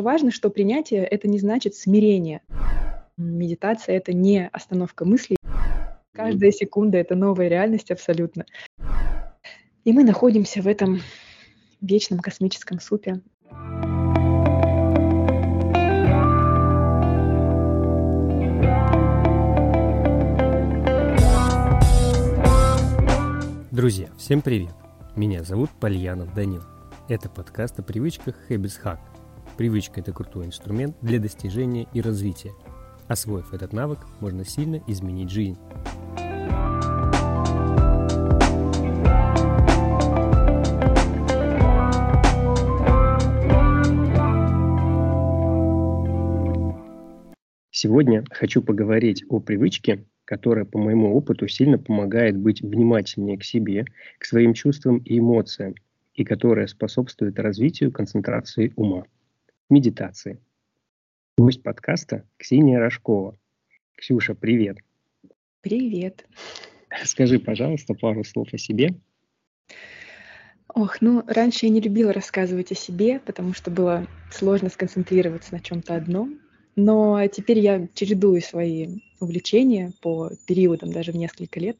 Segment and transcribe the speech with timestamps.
[0.00, 2.40] Важно, что принятие— это не значит смирение.
[3.18, 5.36] Медитация— это не остановка мыслей.
[6.12, 8.46] Каждая секунда— это новая реальность абсолютно.
[9.84, 11.00] И мы находимся в этом
[11.82, 13.20] вечном космическом супе.
[23.70, 24.72] Друзья, всем привет!
[25.14, 26.62] Меня зовут Пальянов Данил.
[27.08, 29.09] Это подкаст о привычках Habits Hack.
[29.60, 32.52] Привычка– это крутой инструмент для достижения и развития.
[33.08, 35.58] Освоив этот навык, можно сильно изменить жизнь.
[47.70, 53.84] Сегодня хочу поговорить о привычке, которая, по моему опыту, сильно помогает быть внимательнее к себе,
[54.18, 55.74] к своим чувствам и эмоциям,
[56.14, 59.04] и которая способствует развитию концентрации ума
[59.70, 60.40] медитации.
[61.38, 63.38] Гость подкаста Ксения Рожкова.
[63.96, 64.78] Ксюша, привет.
[65.60, 66.26] Привет.
[67.04, 68.94] Скажи, пожалуйста, пару слов о себе.
[70.74, 75.60] Ох, ну, раньше я не любила рассказывать о себе, потому что было сложно сконцентрироваться на
[75.60, 76.40] чем-то одном.
[76.76, 81.78] Но теперь я чередую свои увлечения по периодам, даже в несколько лет,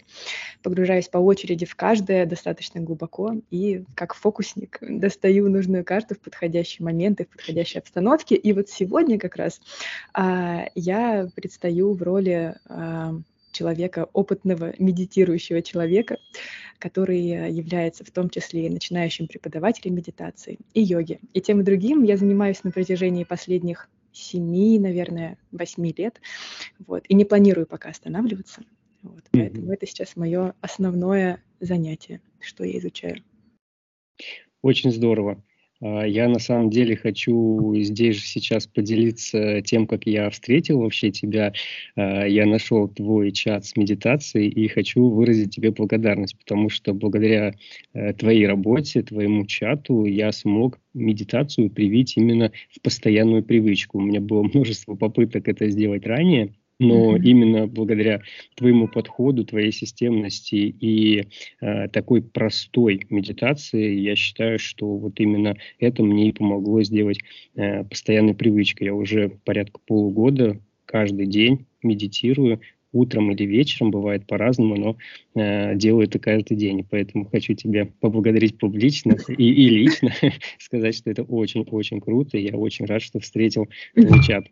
[0.62, 6.82] погружаюсь по очереди в каждое достаточно глубоко и как фокусник достаю нужную карту в подходящий
[6.82, 8.36] момент и в подходящей обстановке.
[8.36, 9.60] И вот сегодня как раз
[10.12, 13.14] а, я предстаю в роли а,
[13.52, 16.18] человека, опытного медитирующего человека,
[16.78, 21.20] который является в том числе и начинающим преподавателем медитации и йоги.
[21.34, 26.20] И тем и другим я занимаюсь на протяжении последних семи, наверное, восьми лет.
[26.86, 27.04] Вот.
[27.08, 28.62] И не планирую пока останавливаться.
[29.02, 29.22] Вот.
[29.24, 29.28] Mm-hmm.
[29.32, 33.22] Поэтому это сейчас мое основное занятие, что я изучаю.
[34.62, 35.42] Очень здорово.
[35.80, 41.10] А, я на самом деле хочу здесь же сейчас поделиться тем, как я встретил вообще
[41.10, 41.52] тебя.
[41.96, 47.54] А, я нашел твой чат с медитацией и хочу выразить тебе благодарность, потому что благодаря
[47.94, 53.98] э, твоей работе, твоему чату я смог медитацию привить именно в постоянную привычку.
[53.98, 57.22] У меня было множество попыток это сделать ранее, но mm-hmm.
[57.22, 58.22] именно благодаря
[58.56, 61.28] твоему подходу, твоей системности и
[61.60, 67.20] э, такой простой медитации, я считаю, что вот именно это мне и помогло сделать
[67.54, 68.86] э, постоянной привычкой.
[68.86, 72.60] Я уже порядка полугода каждый день медитирую,
[72.92, 74.96] утром или вечером, бывает по-разному, но
[75.40, 76.84] э, делаю это каждый день.
[76.88, 80.12] Поэтому хочу тебя поблагодарить публично и, и лично,
[80.58, 82.38] сказать, что это очень-очень круто.
[82.38, 84.46] Я очень рад, что встретил твой чат.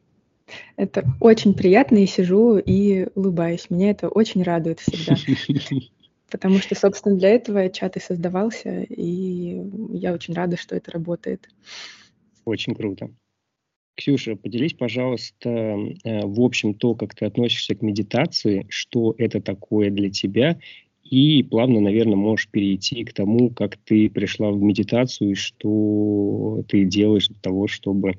[0.77, 3.71] Это очень приятно, и сижу и улыбаюсь.
[3.71, 5.17] Меня это очень радует всегда.
[6.31, 11.49] Потому что, собственно, для этого чат и создавался, и я очень рада, что это работает.
[12.45, 13.11] Очень круто.
[13.95, 19.91] Ксюша, поделись, пожалуйста, э, в общем, то, как ты относишься к медитации, что это такое
[19.91, 20.61] для тебя,
[21.11, 26.85] и плавно, наверное, можешь перейти к тому, как ты пришла в медитацию и что ты
[26.85, 28.15] делаешь для того, чтобы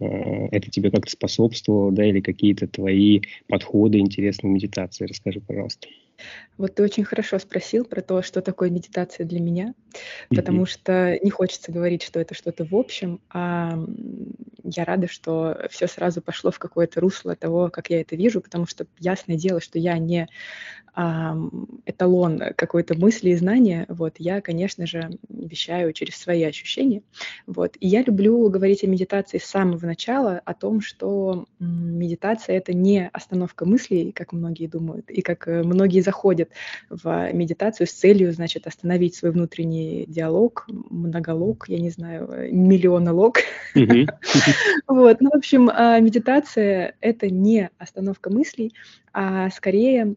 [0.00, 0.04] э,
[0.50, 5.06] это тебе как-то способствовало, да, или какие-то твои подходы интересные медитации.
[5.06, 5.88] Расскажи, пожалуйста.
[6.56, 9.74] Вот ты очень хорошо спросил про то, что такое медитация для меня,
[10.28, 13.78] потому что не хочется говорить, что это что-то в общем, а
[14.62, 18.66] я рада, что все сразу пошло в какое-то русло того, как я это вижу, потому
[18.66, 20.28] что ясное дело, что я не
[20.96, 21.36] а,
[21.86, 27.02] эталон какой-то мысли и знания, вот, я, конечно же, вещаю через свои ощущения,
[27.46, 32.72] вот, и я люблю говорить о медитации с самого начала, о том, что медитация— это
[32.72, 36.50] не остановка мыслей, как многие думают, и как э, многие заходят
[36.90, 43.38] в медитацию с целью, значит, остановить свой внутренний диалог, монолог, я не знаю, миллионолог.
[44.86, 48.72] Вот, ну, в общем, а, медитация— это не остановка мыслей,
[49.12, 50.14] а скорее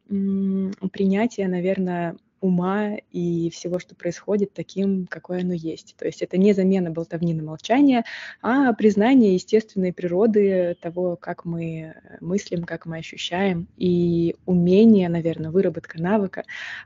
[0.92, 5.96] принятие, наверное, ума и всего, что происходит, таким, какое оно есть.
[5.98, 8.04] То есть это не замена болтовни молчания,
[8.42, 16.02] а признание естественной природы того, как мы мыслим, как мы ощущаем, и умение, наверное, выработка
[16.02, 16.44] навыка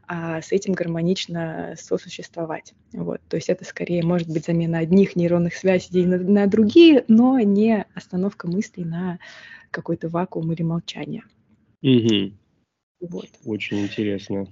[0.07, 2.73] а с этим гармонично сосуществовать.
[2.93, 3.21] Вот.
[3.27, 7.85] То есть это скорее может быть замена одних нейронных связей на, на другие, но не
[7.93, 9.19] остановка мыслей на
[9.71, 11.23] какой-то вакуум или молчание.
[11.81, 12.33] Угу.
[13.01, 13.29] Вот.
[13.45, 14.47] Очень интересно.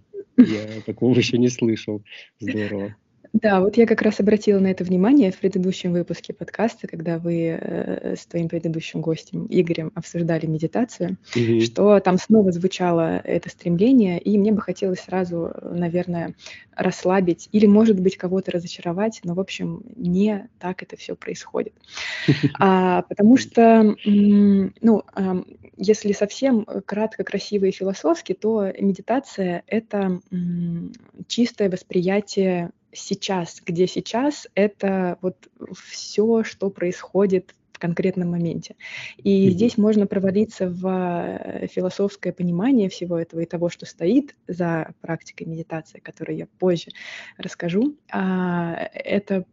[0.47, 2.03] Я такого еще не слышал.
[2.39, 2.95] Здорово.
[3.33, 7.49] Да, вот я как раз обратила на это внимание в предыдущем выпуске подкаста, когда вы
[7.49, 11.61] э, с твоим предыдущим гостем Игорем обсуждали медитацию, угу.
[11.61, 16.33] что там снова звучало это стремление, и мне бы хотелось сразу, наверное,
[16.75, 21.73] расслабить или, может быть, кого-то разочаровать, но, в общем, не так это все происходит.
[22.61, 25.03] А, потому что, ну,
[25.77, 30.19] если совсем кратко, красиво и философски, то медитация— это
[31.27, 38.75] чистое восприятие сейчас, где сейчас это вот все, что происходит в конкретном моменте.
[39.17, 39.51] И mm-hmm.
[39.51, 45.43] здесь можно провалиться в э, философское понимание всего этого и того, что стоит за практикой
[45.43, 46.91] медитации, которую я позже
[47.37, 47.95] расскажу.
[48.11, 49.45] А, это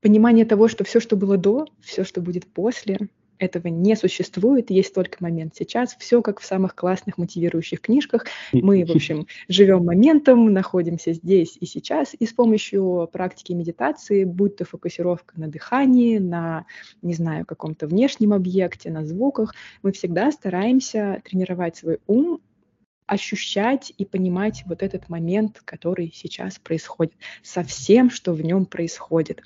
[0.00, 3.08] понимание того, что все, что было до, все, что будет после,
[3.44, 5.96] этого не существует, есть только момент сейчас.
[5.98, 8.26] Все как в самых классных мотивирующих книжках.
[8.52, 14.56] Мы, в общем, живем моментом, находимся здесь и сейчас, и с помощью практики медитации, будь
[14.56, 16.66] то фокусировка на дыхании, на,
[17.02, 22.40] не знаю, каком-то внешнем объекте, на звуках, мы всегда стараемся тренировать свой ум
[23.06, 29.42] ощущать и понимать вот этот момент, который сейчас происходит, со всем, что в нем происходит.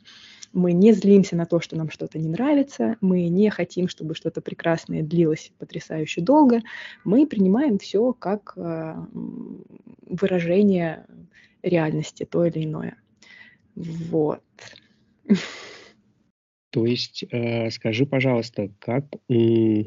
[0.53, 4.41] Мы не злимся на то, что нам что-то не нравится, мы не хотим, чтобы что-то
[4.41, 6.63] прекрасное длилось потрясающе долго.
[7.05, 8.95] Мы принимаем все как э,
[10.07, 11.07] выражение
[11.63, 12.97] реальности, то или иное.
[13.75, 14.43] Вот.
[16.71, 19.85] То есть, э, скажи, пожалуйста, как э,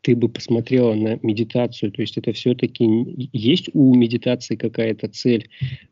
[0.00, 1.92] ты бы посмотрела на медитацию?
[1.92, 2.84] То есть это все-таки
[3.32, 5.48] есть у медитации какая-то цель?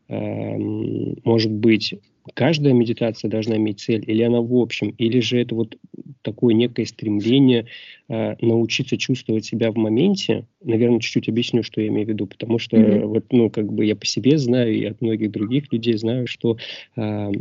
[0.07, 1.95] Э, может быть,
[2.33, 5.77] каждая медитация должна иметь цель, или она в общем, или же это вот
[6.21, 7.65] такое некое стремление
[8.09, 10.45] э, научиться чувствовать себя в моменте.
[10.63, 13.05] Наверное, чуть-чуть объясню, что я имею в виду, потому что mm-hmm.
[13.05, 16.57] вот, ну, как бы я по себе знаю и от многих других людей знаю, что
[16.95, 17.31] э,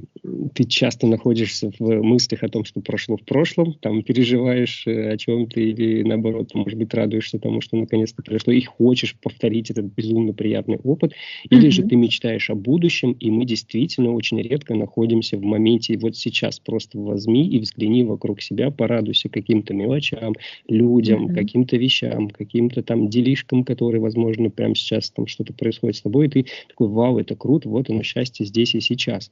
[0.54, 5.16] ты часто находишься в мыслях о том, что прошло в прошлом, там переживаешь э, о
[5.16, 10.32] чем-то или наоборот, может быть, радуешься тому, что наконец-то произошло, и хочешь повторить этот безумно
[10.32, 11.12] приятный опыт,
[11.50, 11.70] или mm-hmm.
[11.70, 16.16] же ты мечтаешь о будущем, и мы действительно очень редко находимся в моменте, и вот
[16.16, 20.34] сейчас просто возьми и взгляни вокруг себя, порадуйся каким-то мелочам,
[20.68, 21.34] людям, mm-hmm.
[21.34, 26.30] каким-то вещам, каким-то там делишкам, которые, возможно, прямо сейчас там что-то происходит с тобой, и
[26.30, 29.30] ты такой, вау, это круто, вот оно счастье здесь и сейчас.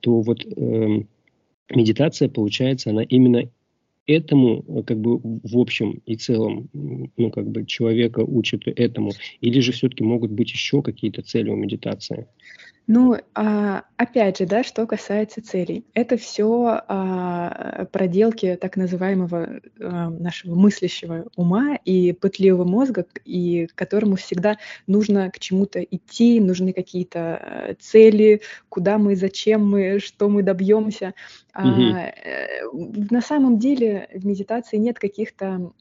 [0.00, 1.02] То вот э,
[1.70, 3.48] медитация, получается, она именно
[4.06, 9.72] этому, как бы в общем и целом, ну, как бы человека учат этому, или же
[9.72, 12.26] все-таки могут быть еще какие-то цели у медитации?
[12.88, 15.84] Ну, а, опять же, да, что касается целей.
[15.92, 24.14] Это все а, проделки так называемого а, нашего мыслящего ума и пытливого мозга, и которому
[24.14, 31.14] всегда нужно к чему-то идти, нужны какие-то цели, куда мы, зачем мы, что мы добьемся.
[31.58, 33.06] Угу.
[33.10, 35.72] На самом деле в медитации нет каких-то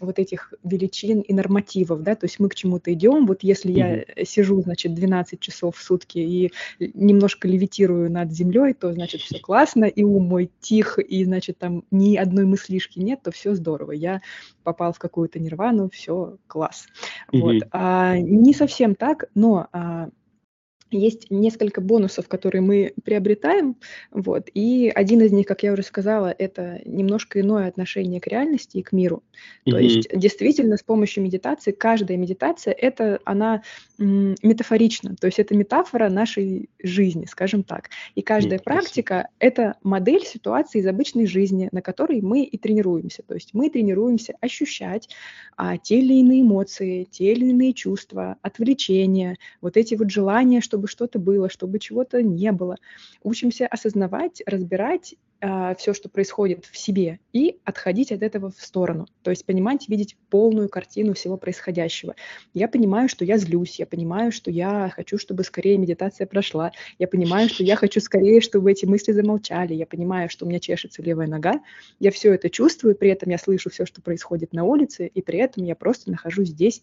[0.00, 3.26] вот этих величин и нормативов, да, то есть мы к чему-то идем.
[3.26, 3.78] Вот если угу.
[3.78, 9.38] я сижу, значит, 12 часов в сутки и немножко левитирую над землей, то значит все
[9.38, 13.92] классно, и ум мой тих, и значит там ни одной мыслишки нет, то все здорово.
[13.92, 14.20] Я
[14.62, 16.86] попал в какую-то нирвану, все класс.
[17.32, 17.40] Mm-hmm.
[17.40, 17.62] Вот.
[17.70, 20.08] А, не совсем так, но а,
[20.90, 23.76] есть несколько бонусов, которые мы приобретаем,
[24.10, 28.78] вот, и один из них, как я уже сказала, это немножко иное отношение к реальности
[28.78, 29.22] и к миру.
[29.66, 29.70] Mm-hmm.
[29.70, 33.62] То есть действительно с помощью медитации, каждая медитация, это она
[33.98, 37.90] м, метафорична, то есть это метафора нашей жизни, скажем так.
[38.14, 38.62] И каждая mm-hmm.
[38.62, 43.22] практика— это модель ситуации из обычной жизни, на которой мы и тренируемся.
[43.22, 45.08] То есть мы тренируемся ощущать
[45.56, 50.77] а, те или иные эмоции, те или иные чувства, отвлечения, вот эти вот желания, что
[50.78, 52.76] чтобы что-то было, чтобы чего-то не было.
[53.24, 59.06] Учимся осознавать, разбирать а, все, что происходит в себе, и отходить от этого в сторону.
[59.22, 62.14] То есть понимать, видеть полную картину всего происходящего.
[62.54, 67.08] Я понимаю, что я злюсь, я понимаю, что я хочу, чтобы скорее медитация прошла, я
[67.08, 71.02] понимаю, что я хочу скорее, чтобы эти мысли замолчали, я понимаю, что у меня чешется
[71.02, 71.60] левая нога,
[71.98, 75.40] я все это чувствую, при этом я слышу все, что происходит на улице, и при
[75.40, 76.82] этом я просто нахожусь здесь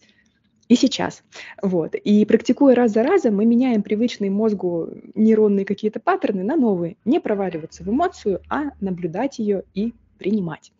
[0.68, 1.22] и сейчас.
[1.62, 1.94] Вот.
[1.94, 6.96] И практикуя раз за разом, мы меняем привычные мозгу нейронные какие-то паттерны на новые.
[7.04, 10.72] Не проваливаться в эмоцию, а наблюдать ее и принимать.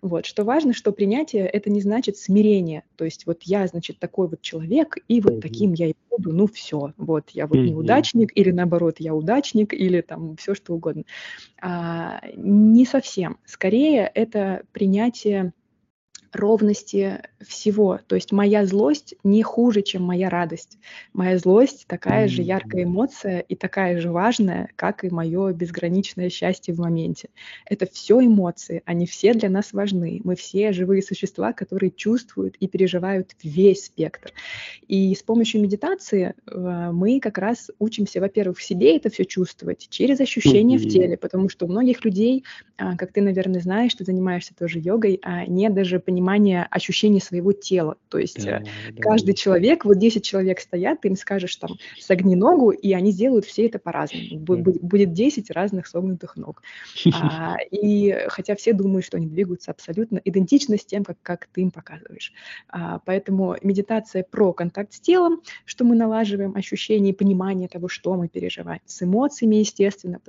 [0.00, 0.26] Вот.
[0.26, 2.84] Что важно, что принятие— это не значит смирение.
[2.96, 5.40] То есть вот я, значит, такой вот человек, и вот mm-hmm.
[5.40, 6.92] таким я и буду, ну все.
[6.96, 7.68] Вот я вот mm-hmm.
[7.68, 11.04] неудачник, или наоборот, я удачник, или там все что угодно.
[11.60, 13.38] А, не совсем.
[13.44, 15.52] Скорее, это принятие
[16.32, 18.00] ровности всего.
[18.06, 20.78] То есть моя злость не хуже, чем моя радость.
[21.12, 26.74] Моя злость такая же яркая эмоция и такая же важная, как и мое безграничное счастье
[26.74, 27.28] в моменте.
[27.66, 30.20] Это все эмоции, они все для нас важны.
[30.24, 34.32] Мы все живые существа, которые чувствуют и переживают весь спектр.
[34.88, 39.88] И с помощью медитации э, мы как раз учимся, во-первых, в себе это все чувствовать
[39.90, 42.44] через ощущения в теле, потому что у многих людей,
[42.76, 47.20] а, как ты, наверное, знаешь, ты занимаешься тоже йогой, а нет даже понимания понимание ощущения
[47.20, 47.96] своего тела.
[48.08, 49.34] То есть да, э, да, каждый да.
[49.34, 53.66] человек, вот 10 человек стоят, ты им скажешь там согни ногу, и они сделают все
[53.66, 54.38] это по-разному.
[54.38, 56.62] Будет, будет 10 разных согнутых ног.
[57.32, 61.62] А, и хотя все думают, что они двигаются абсолютно идентично с тем, как, как ты
[61.62, 62.32] им показываешь.
[62.68, 68.14] А, поэтому медитация про контакт с телом, что мы налаживаем ощущение и понимание того, что
[68.14, 68.80] мы переживаем.
[68.86, 70.20] С эмоциями, естественно,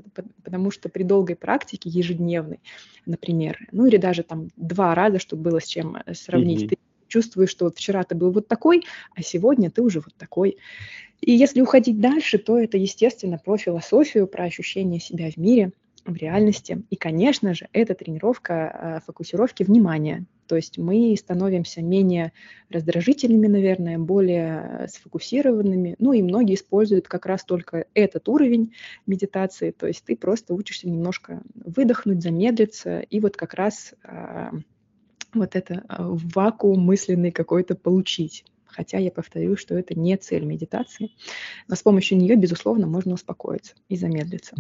[0.44, 2.60] потому что при долгой практике, ежедневной,
[3.06, 6.64] например, ну или даже там два раза, чтобы было с чем чем э, сравнить.
[6.64, 6.70] Mm-hmm.
[6.70, 8.84] Ты чувствуешь, что вот вчера ты был вот такой,
[9.16, 10.58] а сегодня ты уже вот такой.
[11.22, 15.72] И если уходить дальше, то это, естественно, про философию, про ощущение себя в мире,
[16.06, 16.84] в реальности.
[16.90, 20.26] И, конечно же, это тренировка э, фокусировки внимания.
[20.48, 22.34] То есть мы становимся менее
[22.70, 25.96] раздражительными, наверное, более э, сфокусированными.
[26.00, 28.74] Ну и многие используют как раз только этот уровень
[29.06, 29.72] медитации.
[29.72, 33.94] То есть ты просто учишься немножко выдохнуть, замедлиться и вот как раз
[35.34, 38.46] вот это а, вакуум мысленный какой-то получить.
[38.66, 41.12] Хотя я повторю, что это не цель медитации,
[41.68, 44.56] но с помощью нее, безусловно, можно успокоиться и замедлиться.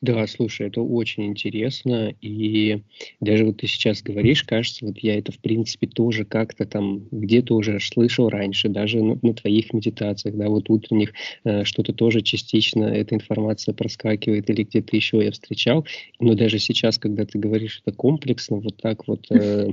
[0.00, 2.82] Да, слушай, это очень интересно, и
[3.20, 7.56] даже вот ты сейчас говоришь, кажется, вот я это, в принципе, тоже как-то там где-то
[7.56, 12.84] уже слышал раньше, даже на, на твоих медитациях, да, вот утренних, э, что-то тоже частично
[12.84, 15.84] эта информация проскакивает, или где-то еще я встречал,
[16.20, 19.72] но даже сейчас, когда ты говоришь это комплексно, вот так вот э,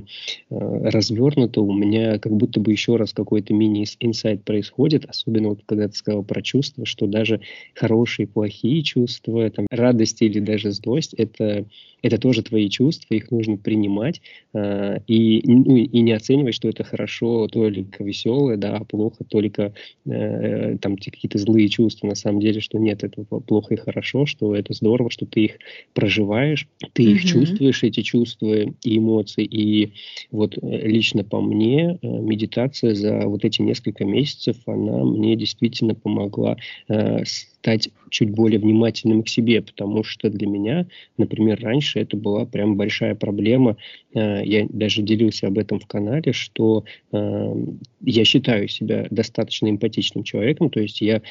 [0.50, 5.94] развернуто, у меня как будто бы еще раз какой-то мини-инсайт происходит, особенно вот когда ты
[5.94, 7.40] сказал про чувства, что даже
[7.74, 11.64] хорошие, плохие чувства, там, радость радость или даже злость, это,
[12.02, 14.20] это тоже твои чувства, их нужно принимать
[14.54, 19.72] э, и, ну, и не оценивать, что это хорошо только веселое, да, а плохо только
[20.06, 22.08] э, там какие-то злые чувства.
[22.08, 25.58] На самом деле, что нет, это плохо и хорошо, что это здорово, что ты их
[25.94, 27.12] проживаешь, ты mm-hmm.
[27.12, 29.44] их чувствуешь, эти чувства и эмоции.
[29.44, 29.92] И
[30.30, 35.94] вот э, лично по мне э, медитация за вот эти несколько месяцев, она мне действительно
[35.94, 36.56] помогла
[36.88, 37.24] э,
[37.66, 40.86] стать чуть более внимательным к себе, потому что для меня,
[41.18, 43.76] например, раньше это была прям большая проблема.
[44.14, 47.54] Э, я даже делился об этом в канале, что э,
[48.00, 51.22] я считаю себя достаточно эмпатичным человеком, то есть я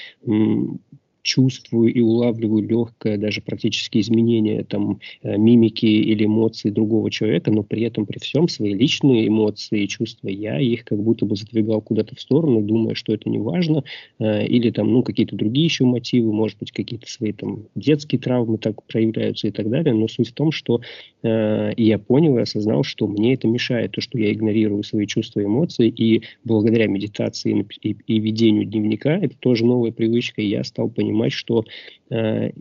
[1.25, 7.63] чувствую и улавливаю легкое, даже практически изменение там, э, мимики или эмоций другого человека, но
[7.63, 11.81] при этом при всем свои личные эмоции и чувства я их как будто бы задвигал
[11.81, 13.83] куда-то в сторону, думая, что это не важно,
[14.19, 18.59] э, или там, ну, какие-то другие еще мотивы, может быть, какие-то свои там детские травмы
[18.59, 20.81] так проявляются и так далее, но суть в том, что
[21.23, 25.39] э, я понял и осознал, что мне это мешает, то, что я игнорирую свои чувства
[25.39, 30.63] и эмоции, и благодаря медитации и, и ведению дневника, это тоже новая привычка, и я
[30.63, 31.63] стал понимать, понимать, что
[32.09, 32.51] э,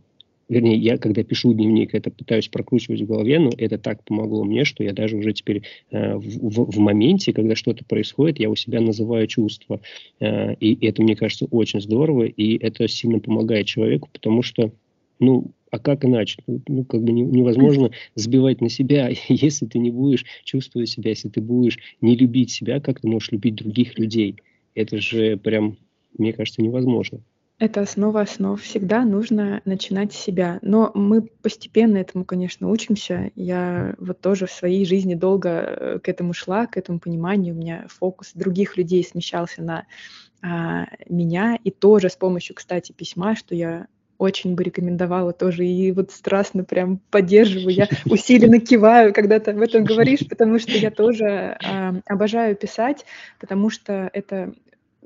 [0.49, 4.65] вернее, я, когда пишу дневник, это пытаюсь прокручивать в голове, но это так помогло мне,
[4.65, 8.81] что я даже уже теперь э, в, в моменте, когда что-то происходит, я у себя
[8.81, 9.81] называю чувства.
[10.21, 14.73] Э, и это, мне кажется, очень здорово, и это сильно помогает человеку, потому что,
[15.19, 16.39] ну, а как иначе?
[16.47, 21.11] Ну, ну как бы не, невозможно сбивать на себя, если ты не будешь чувствовать себя,
[21.11, 24.37] если ты будешь не любить себя, как ты можешь любить других людей?
[24.75, 25.77] Это же прям,
[26.17, 27.21] мне кажется, невозможно.
[27.59, 28.61] Это основа основ.
[28.61, 30.59] Всегда нужно начинать с себя.
[30.61, 33.31] Но мы постепенно этому, конечно, учимся.
[33.37, 37.55] Я вот тоже в своей жизни долго э, к этому шла, к этому пониманию.
[37.55, 39.87] У меня фокус других людей смещался на
[40.43, 41.57] а, меня.
[41.63, 43.87] И тоже с помощью, кстати, письма, что я
[44.19, 47.75] очень бы рекомендовала тоже и вот страстно прям поддерживаю.
[47.75, 53.05] Я усиленно киваю, когда ты об этом говоришь, потому что я тоже э, обожаю писать,
[53.41, 54.53] потому что это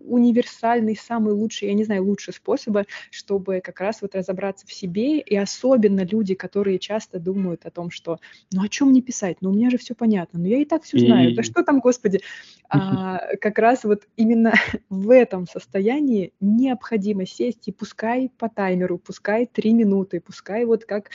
[0.05, 5.21] универсальный, самый лучший, я не знаю, лучший способа, чтобы как раз вот разобраться в себе,
[5.21, 8.19] и особенно люди, которые часто думают о том, что,
[8.53, 10.85] ну о чем мне писать, ну у меня же все понятно, ну я и так
[10.85, 12.21] все знаю, да что там, господи,
[12.69, 14.53] а, как раз вот именно
[14.89, 21.11] в этом состоянии необходимо сесть и пускай по таймеру, пускай три минуты, пускай вот как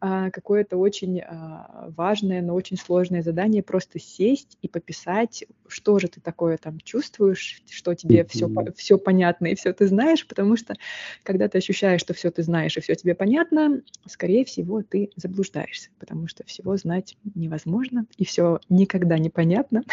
[0.00, 6.20] какое-то очень а, важное, но очень сложное задание просто сесть и пописать, что же ты
[6.20, 10.74] такое там чувствуешь, что тебе все, все понятно и все ты знаешь, потому что
[11.22, 15.90] когда ты ощущаешь, что все ты знаешь и все тебе понятно, скорее всего, ты заблуждаешься,
[15.98, 19.82] потому что всего знать невозможно и все никогда непонятно.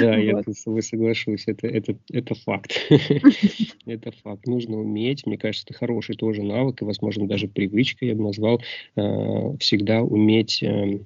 [0.00, 2.72] Да, я с тобой соглашусь, это факт.
[3.86, 4.46] Это факт.
[4.46, 8.60] Нужно уметь, мне кажется, это хороший тоже навык, и, возможно, даже привычка, я бы назвал,
[8.96, 11.00] э, всегда уметь э,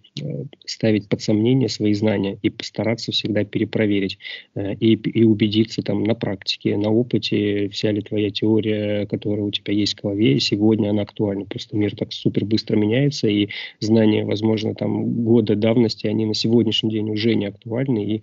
[0.65, 4.19] ставить под сомнение свои знания и постараться всегда перепроверить
[4.55, 9.51] э, и, и убедиться там на практике, на опыте, вся ли твоя теория, которая у
[9.51, 11.45] тебя есть в голове, сегодня она актуальна.
[11.45, 16.91] Просто мир так супер быстро меняется, и знания, возможно, там года давности, они на сегодняшний
[16.91, 18.23] день уже не актуальны, и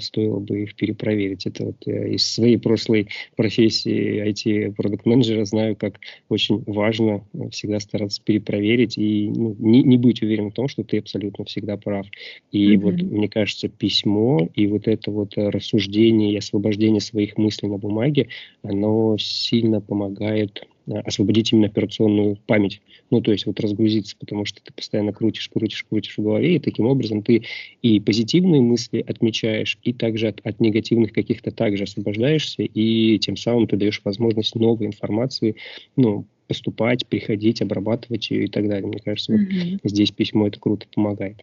[0.00, 1.46] стоило бы их перепроверить.
[1.46, 9.32] Это вот из своей прошлой профессии IT-продукт-менеджера знаю, как очень важно всегда стараться перепроверить и
[9.34, 12.06] ну, не, не быть уверен в том, что ты абсолютно всегда прав.
[12.52, 12.80] И mm-hmm.
[12.80, 18.28] вот, мне кажется, письмо и вот это вот рассуждение и освобождение своих мыслей на бумаге,
[18.62, 22.80] оно сильно помогает Э, освободить именно операционную память.
[23.10, 26.58] Ну, то есть вот разгрузиться, потому что ты постоянно крутишь, крутишь, крутишь в голове, и
[26.58, 27.44] таким образом ты
[27.82, 33.66] и позитивные мысли отмечаешь, и также от, от негативных каких-то также освобождаешься, и тем самым
[33.66, 35.56] ты даешь возможность новой информации,
[35.96, 38.88] ну, поступать, приходить, обрабатывать ее и так далее.
[38.88, 39.80] Мне кажется, mm-hmm.
[39.82, 41.36] вот здесь письмо это круто помогает.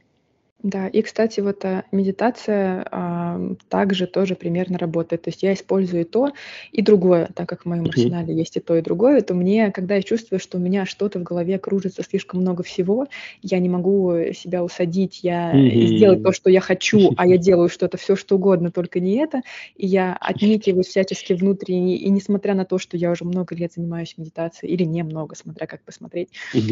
[0.65, 5.21] Да, и, кстати, вот а, медитация а, также тоже примерно работает.
[5.21, 6.31] То есть я использую и то,
[6.71, 9.93] и другое, так как в моем арсенале есть и то, и другое, то мне, когда
[9.93, 13.05] я чувствую, что у меня что-то в голове кружится слишком много всего,
[13.43, 17.97] я не могу себя усадить, я сделать то, что я хочу, а я делаю что-то,
[17.97, 19.43] все что угодно, только не это,
[19.75, 24.15] и я отникиваюсь всячески внутренне, и несмотря на то, что я уже много лет занимаюсь
[24.17, 26.29] медитацией, или немного, смотря как посмотреть,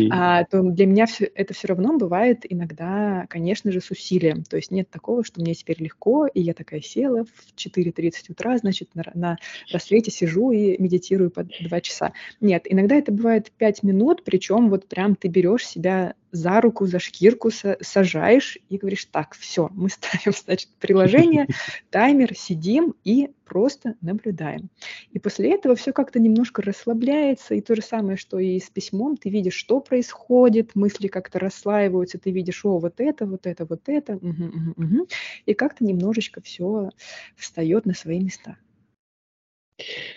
[0.10, 4.44] а, то для меня все, это все равно бывает иногда, конечно же, с усилием.
[4.44, 8.58] То есть нет такого, что мне теперь легко, и я такая села в 4.30 утра,
[8.58, 9.38] значит, на, на
[9.72, 12.14] рассвете сижу и медитирую по 2 часа.
[12.42, 17.00] Нет, иногда это бывает 5 минут, причем вот прям ты берешь себя за руку, за
[17.00, 21.48] шкирку сажаешь и говоришь, так, все, мы ставим, значит, приложение,
[21.92, 24.70] таймер, сидим и просто наблюдаем.
[25.12, 29.16] И после этого все как-то немножко расслабляется, и то же самое, что и с письмом,
[29.16, 33.82] ты видишь, что происходит, мысли как-то расслаиваются, ты видишь, о, вот это, вот это, вот
[33.86, 35.08] это, угу, угу, угу,
[35.46, 36.90] и как-то немножечко все
[37.36, 38.58] встает на свои места.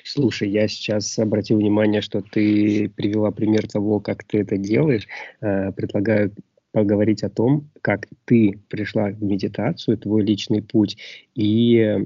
[0.04, 5.06] Слушай, я сейчас обратил внимание, что ты привела пример того, как ты это делаешь.
[5.40, 6.32] Э, предлагаю
[6.76, 10.98] поговорить о том, как ты пришла в медитацию, твой личный путь,
[11.34, 12.04] и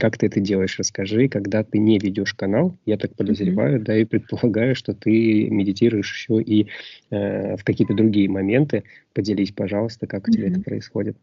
[0.00, 0.76] как ты это делаешь.
[0.76, 3.84] Расскажи, когда ты не ведешь канал, я так подозреваю, mm-hmm.
[3.84, 6.66] да, и предполагаю, что ты медитируешь еще и
[7.10, 8.82] э, в какие-то другие моменты.
[9.14, 10.34] Поделись, пожалуйста, как у mm-hmm.
[10.34, 11.16] тебя это происходит.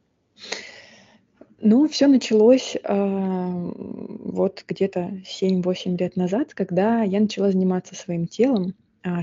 [1.59, 8.75] Ну, все началось а, вот где-то 7-8 лет назад, когда я начала заниматься своим телом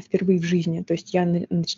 [0.05, 0.83] впервые в жизни.
[0.83, 1.27] То есть я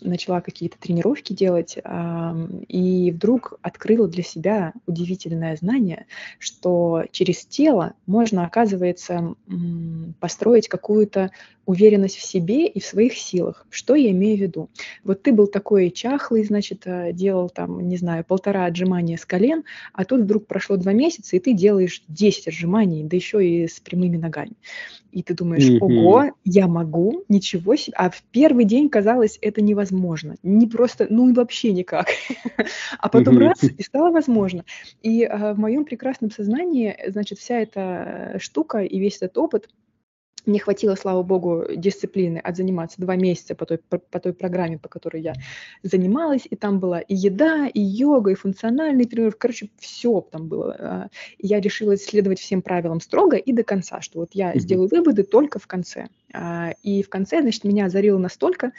[0.00, 2.36] начала какие-то тренировки делать, а,
[2.68, 6.06] и вдруг открыла для себя удивительное знание,
[6.38, 9.34] что через тело можно, оказывается,
[10.20, 11.30] построить какую-то
[11.66, 13.66] уверенность в себе и в своих силах.
[13.70, 14.70] Что я имею в виду?
[15.02, 19.64] Вот ты был такой чахлый, значит, э, делал там, не знаю, полтора отжимания с колен,
[19.92, 23.80] а тут вдруг прошло два месяца, и ты делаешь 10 отжиманий, да еще и с
[23.80, 24.52] прямыми ногами.
[25.14, 27.94] И ты думаешь, ого, я могу, ничего себе.
[27.96, 30.35] А в первый день казалось, это невозможно.
[30.42, 32.09] Не просто, ну вообще никак.
[32.98, 34.64] А потом раз, и стало возможно.
[35.03, 39.68] И э, в моем прекрасном сознании, значит, вся эта штука и весь этот опыт–
[40.46, 44.88] мне хватило, слава богу, дисциплины отзаниматься два месяца по той, по, по той программе, по
[44.88, 45.35] которой я
[45.83, 50.76] занималась, и там была и еда, и йога, и функциональный тренировки, короче, все там было.
[50.78, 55.22] А, я решила следовать всем правилам строго и до конца, что вот я сделаю выводы
[55.22, 56.09] только в конце.
[56.33, 58.72] А, и в конце, значит, меня озарило настолько,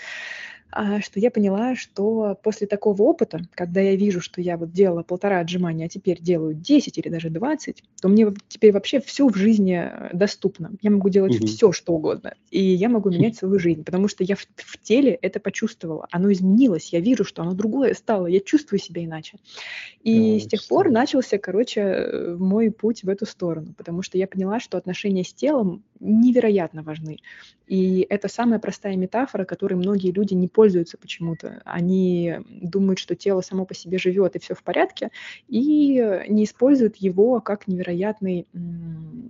[0.71, 5.39] что я поняла, что после такого опыта, когда я вижу, что я вот делала полтора
[5.39, 9.89] отжимания, а теперь делаю 10 или даже 20, то мне теперь вообще все в жизни
[9.89, 10.71] э, доступно.
[10.81, 11.47] Я могу делать угу.
[11.47, 12.33] все, что угодно.
[12.51, 16.07] И я могу менять свою жизнь, потому что я в, в теле это почувствовала.
[16.11, 19.37] Оно изменилось, я вижу, что оно другое стало, я чувствую себя иначе.
[20.03, 24.17] И да, с тех пор начался, короче, э, мой путь в эту сторону, потому что
[24.17, 27.19] я поняла, что отношения с телом невероятно важны.
[27.67, 31.61] И это самая простая метафора, которой многие люди не пользуются почему-то.
[31.65, 35.11] Они думают, что тело само по себе живет и все в порядке,
[35.49, 38.47] и не используют его как невероятный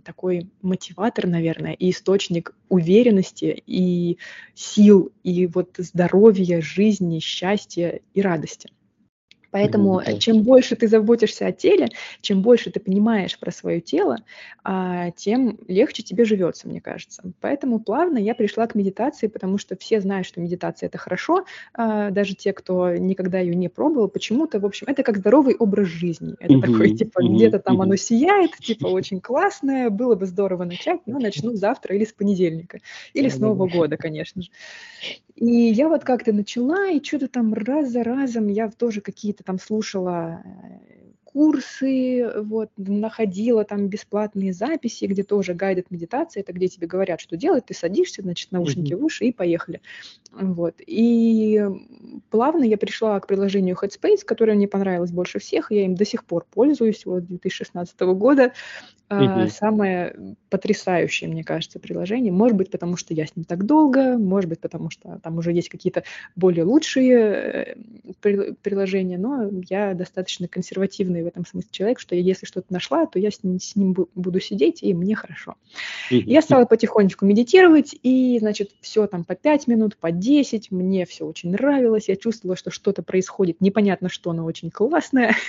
[0.05, 4.19] такой мотиватор, наверное, и источник уверенности и
[4.53, 8.69] сил, и вот здоровья, жизни, счастья и радости.
[9.55, 10.17] Поэтому mm-hmm.
[10.17, 11.87] чем больше ты заботишься о теле,
[12.19, 14.17] чем больше ты понимаешь про свое тело,
[14.65, 17.23] а, тем легче тебе живется, мне кажется.
[17.39, 22.11] Поэтому плавно я пришла к медитации, потому что все знают, что медитация это хорошо, а,
[22.11, 26.35] даже те, кто никогда ее не пробовал, почему-то, в общем, это как здоровый образ жизни.
[26.37, 26.61] Это mm-hmm.
[26.61, 27.35] такой, типа, mm-hmm.
[27.35, 32.03] где-то там оно сияет, типа, очень классное, было бы здорово начать, но начну завтра или
[32.03, 32.79] с понедельника,
[33.13, 34.49] или с Нового года, конечно же.
[35.35, 39.59] И я вот как-то начала, и что-то там раз за разом я тоже какие-то там
[39.59, 40.94] слушала э,
[41.35, 47.35] курсы, вот, находила там бесплатные записи, где тоже гайдед медитации, это где тебе говорят, что
[47.35, 48.97] делать, ты садишься, значит, наушники mm-hmm.
[48.97, 49.81] в уши и поехали.
[50.31, 50.75] Вот.
[50.79, 51.61] И
[52.29, 56.23] плавно я пришла к приложению Headspace, которое мне понравилось больше всех, я им до сих
[56.23, 58.53] пор пользуюсь, вот, 2016 года.
[59.09, 59.49] Mm-hmm.
[59.49, 62.31] Самое потрясающее, мне кажется, приложение.
[62.31, 65.51] Может быть, потому что я с ним так долго, может быть, потому что там уже
[65.51, 66.03] есть какие-то
[66.35, 67.75] более лучшие
[68.23, 73.19] э, приложения, но я достаточно консервативный в этом смысле человек, что если что-то нашла, то
[73.19, 75.55] я с ним, с ним буду сидеть, и мне хорошо.
[76.11, 76.23] Mm-hmm.
[76.25, 81.25] Я стала потихонечку медитировать, и, значит, все там по 5 минут, по 10, мне все
[81.25, 85.35] очень нравилось, я чувствовала, что что-то происходит, непонятно что, но очень классное.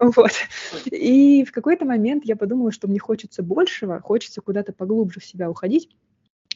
[0.00, 0.32] Вот.
[0.90, 5.48] И в какой-то момент я подумала, что мне хочется большего, хочется куда-то поглубже в себя
[5.48, 5.88] уходить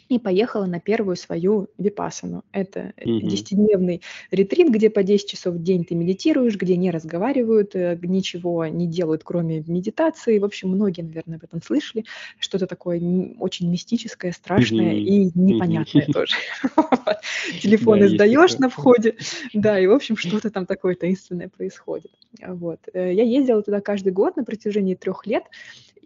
[0.08, 2.44] и поехала на первую свою випасану.
[2.52, 7.74] Это десятидневный mm ретрит, где по 10 часов в день ты медитируешь, где не разговаривают,
[7.74, 10.38] э, ничего не делают, кроме медитации.
[10.38, 12.04] В общем, многие, наверное, об этом слышали.
[12.38, 13.00] Что-то такое
[13.38, 15.00] очень мистическое, страшное mm-hmm.
[15.00, 16.12] и непонятное mm-hmm.
[16.12, 16.34] тоже.
[17.62, 19.16] Телефон издаешь на входе,
[19.54, 22.10] да, и, в общем, что-то там такое таинственное происходит.
[22.46, 22.80] Вот.
[22.92, 25.44] Э, я ездила туда каждый год на протяжении трех лет,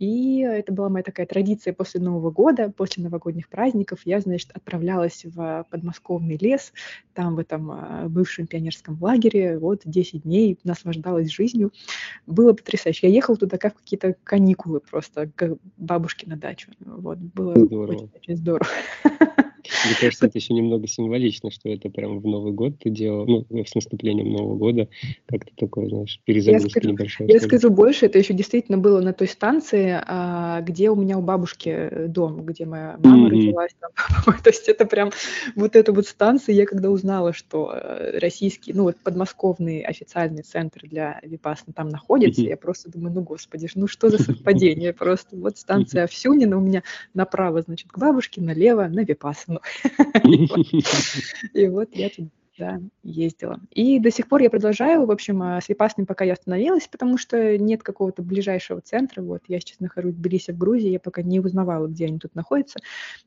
[0.02, 4.00] и это была моя такая традиция после Нового года, после новогодних праздников.
[4.04, 6.72] Я, значит, отправлялась в подмосковный лес,
[7.14, 11.72] там в этом а, бывшем пионерском лагере, вот 10 дней наслаждалась жизнью.
[12.26, 13.06] Было потрясающе.
[13.06, 16.72] Я ехала туда как в какие-то каникулы просто, к бабушке на дачу.
[16.80, 17.92] Вот, было здорово.
[17.92, 18.66] очень, очень здорово.
[19.86, 23.64] Мне кажется, это еще немного символично, что это прям в Новый год ты делал, ну,
[23.64, 24.88] с наступлением Нового года,
[25.26, 27.28] как-то такое, знаешь, перезагрузка я небольшая.
[27.28, 31.22] Я скажу больше, это еще действительно было на той станции, а, где у меня у
[31.22, 33.30] бабушки э, дом, где моя мама mm-hmm.
[33.30, 33.70] родилась.
[33.80, 34.34] Там.
[34.42, 35.10] То есть это прям
[35.56, 40.80] вот эта вот станция, я когда узнала, что э, российский, ну вот подмосковный официальный центр
[40.84, 42.48] для Випасна там находится, mm-hmm.
[42.48, 46.82] я просто думаю, ну господи, ну что за совпадение, просто вот станция Овсюнина у меня
[47.14, 49.04] направо, значит, к бабушке, налево на
[49.52, 49.60] Випасну.
[51.54, 53.60] И вот я туда ездила.
[53.70, 57.18] И до сих пор я продолжаю, в общем, а, с Випасным пока я остановилась, потому
[57.18, 59.22] что нет какого-то ближайшего центра.
[59.22, 62.34] Вот я сейчас нахожусь в Тбилиси, в Грузии, я пока не узнавала, где они тут
[62.34, 62.80] находятся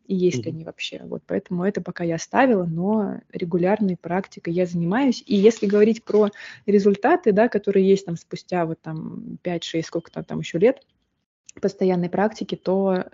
[0.08, 1.02] и есть ли они вообще.
[1.04, 5.24] Вот поэтому это пока я оставила, но регулярной практикой я занимаюсь.
[5.26, 6.30] И если говорить про
[6.66, 10.82] результаты, да, которые есть там спустя вот там 5-6, сколько-то там еще лет,
[11.60, 13.06] постоянной практики, то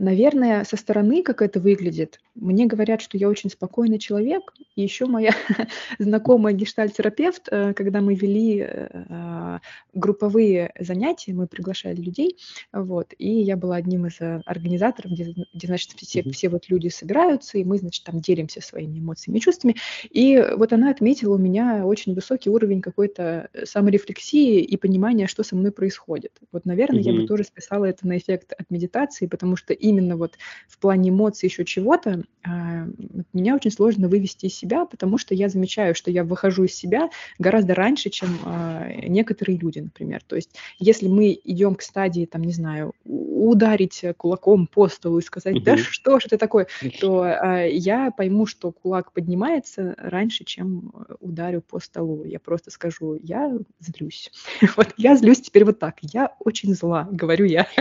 [0.00, 4.54] Наверное, со стороны, как это выглядит, мне говорят, что я очень спокойный человек.
[4.74, 5.34] И еще моя
[5.98, 9.60] знакомая гештальтерапевт, э, когда мы вели э, а,
[9.92, 12.38] групповые занятия, мы приглашали людей,
[12.72, 16.88] вот, и я была одним из э, организаторов, где, где значит, все, все вот люди
[16.88, 19.76] собираются, и мы, значит, там делимся своими эмоциями и чувствами.
[20.08, 25.56] И вот она отметила у меня очень высокий уровень какой-то саморефлексии и понимания, что со
[25.56, 26.38] мной происходит.
[26.52, 30.16] Вот, наверное, я бы тоже списала это на эффект от медитации, потому что и именно
[30.16, 32.86] вот в плане эмоций еще чего-то, а,
[33.34, 37.10] меня очень сложно вывести из себя, потому что я замечаю, что я выхожу из себя
[37.38, 40.22] гораздо раньше, чем а, некоторые люди, например.
[40.26, 45.22] То есть если мы идем к стадии, там, не знаю, ударить кулаком по столу и
[45.22, 46.66] сказать, да что же это такое,
[47.00, 52.24] то а, я пойму, что кулак поднимается раньше, чем ударю по столу.
[52.24, 54.32] Я просто скажу, я злюсь.
[54.76, 55.96] Вот я злюсь теперь вот так.
[56.00, 57.66] Я очень зла, говорю я.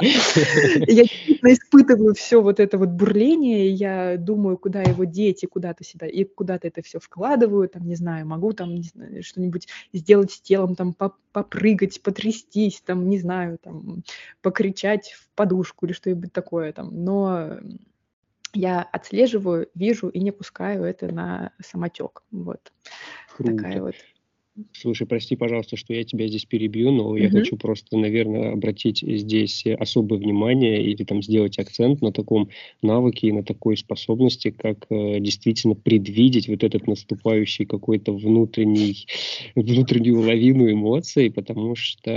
[0.00, 1.04] Я
[1.42, 6.06] испытываю все вот это вот бурление, и я думаю, куда его деть, и куда-то сюда,
[6.06, 8.82] и куда-то это все вкладываю, там, не знаю, могу там
[9.20, 10.94] что-нибудь сделать с телом, там,
[11.32, 14.02] попрыгать, потрястись, там, не знаю, там,
[14.42, 17.58] покричать в подушку или что-нибудь такое там, но
[18.52, 22.22] я отслеживаю, вижу и не пускаю это на самотек.
[22.30, 22.72] Вот.
[23.36, 23.56] Круто.
[23.56, 23.94] Такая вот
[24.72, 29.64] Слушай, прости, пожалуйста, что я тебя здесь перебью, но я хочу просто, наверное, обратить здесь
[29.78, 32.48] особое внимание или там сделать акцент на таком
[32.82, 39.06] навыке и на такой способности, как э, действительно предвидеть вот этот наступающий какой-то внутренний,
[39.54, 42.12] внутреннюю лавину эмоций, потому что,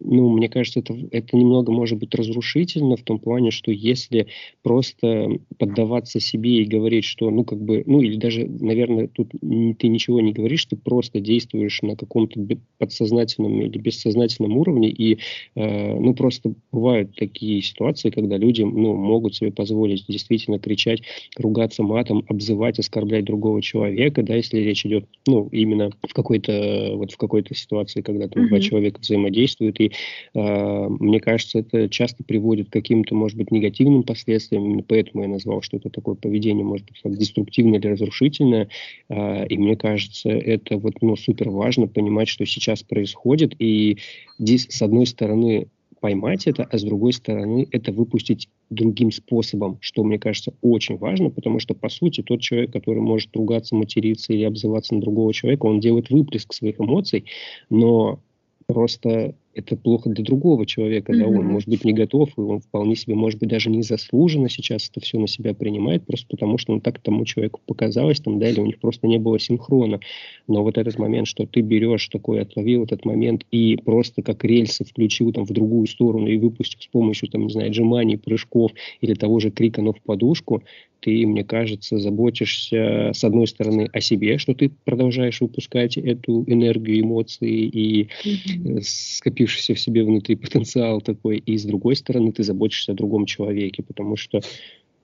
[0.00, 4.26] ну, мне кажется, это, это немного может быть разрушительно в том плане, что если
[4.62, 9.88] просто поддаваться себе и говорить, что, ну, как бы, ну, или даже, наверное, тут ты
[9.88, 11.39] ничего не говоришь, ты просто действуешь
[11.82, 12.40] на каком-то
[12.78, 15.18] подсознательном или бессознательном уровне, и,
[15.54, 21.02] э, ну, просто бывают такие ситуации, когда люди, ну, могут себе позволить действительно кричать,
[21.36, 27.12] ругаться матом, обзывать, оскорблять другого человека, да, если речь идет, ну, именно в какой-то, вот
[27.12, 28.48] в какой-то ситуации, когда там mm-hmm.
[28.48, 29.92] два человека взаимодействуют, и
[30.34, 35.28] э, мне кажется, это часто приводит к каким-то, может быть, негативным последствиям, именно поэтому я
[35.28, 38.68] назвал, что это такое поведение, может быть, деструктивное или разрушительное,
[39.08, 43.98] э, и мне кажется, это вот, ну, супер важно понимать, что сейчас происходит, и
[44.38, 45.68] здесь, с одной стороны,
[46.00, 51.30] поймать это, а с другой стороны это выпустить другим способом, что, мне кажется, очень важно,
[51.30, 55.66] потому что, по сути, тот человек, который может ругаться, материться или обзываться на другого человека,
[55.66, 57.26] он делает выплеск своих эмоций,
[57.68, 58.18] но
[58.66, 61.18] просто это плохо для другого человека, mm-hmm.
[61.18, 64.88] да, он может быть не готов, и он вполне себе, может быть, даже незаслуженно сейчас
[64.90, 68.48] это все на себя принимает, просто потому что он так тому человеку показалось, там, да,
[68.48, 70.00] или у них просто не было синхрона.
[70.46, 74.84] Но вот этот момент, что ты берешь такой, отловил этот момент и просто как рельсы
[74.84, 79.14] включил там в другую сторону и выпустил с помощью, там, не знаю, отжиманий, прыжков или
[79.14, 80.62] того же крика, но в подушку,
[81.00, 87.00] ты, мне кажется, заботишься, с одной стороны, о себе, что ты продолжаешь выпускать эту энергию,
[87.00, 88.80] эмоции и mm-hmm.
[88.82, 93.82] скопившийся в себе внутри потенциал такой, и с другой стороны, ты заботишься о другом человеке,
[93.82, 94.40] потому что,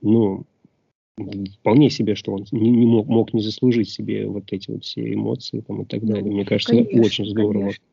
[0.03, 0.45] ну,
[1.61, 5.13] вполне себе, что он не, не мог, мог не заслужить себе вот эти вот все
[5.13, 6.31] эмоции там, и так ну, далее.
[6.31, 7.61] Мне кажется, конечно, очень здорово.
[7.61, 7.85] Конечно.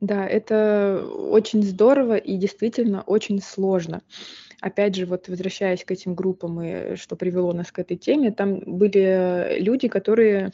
[0.00, 4.02] Да, это очень здорово и действительно очень сложно
[4.60, 8.60] опять же, вот возвращаясь к этим группам и что привело нас к этой теме, там
[8.60, 10.52] были люди, которые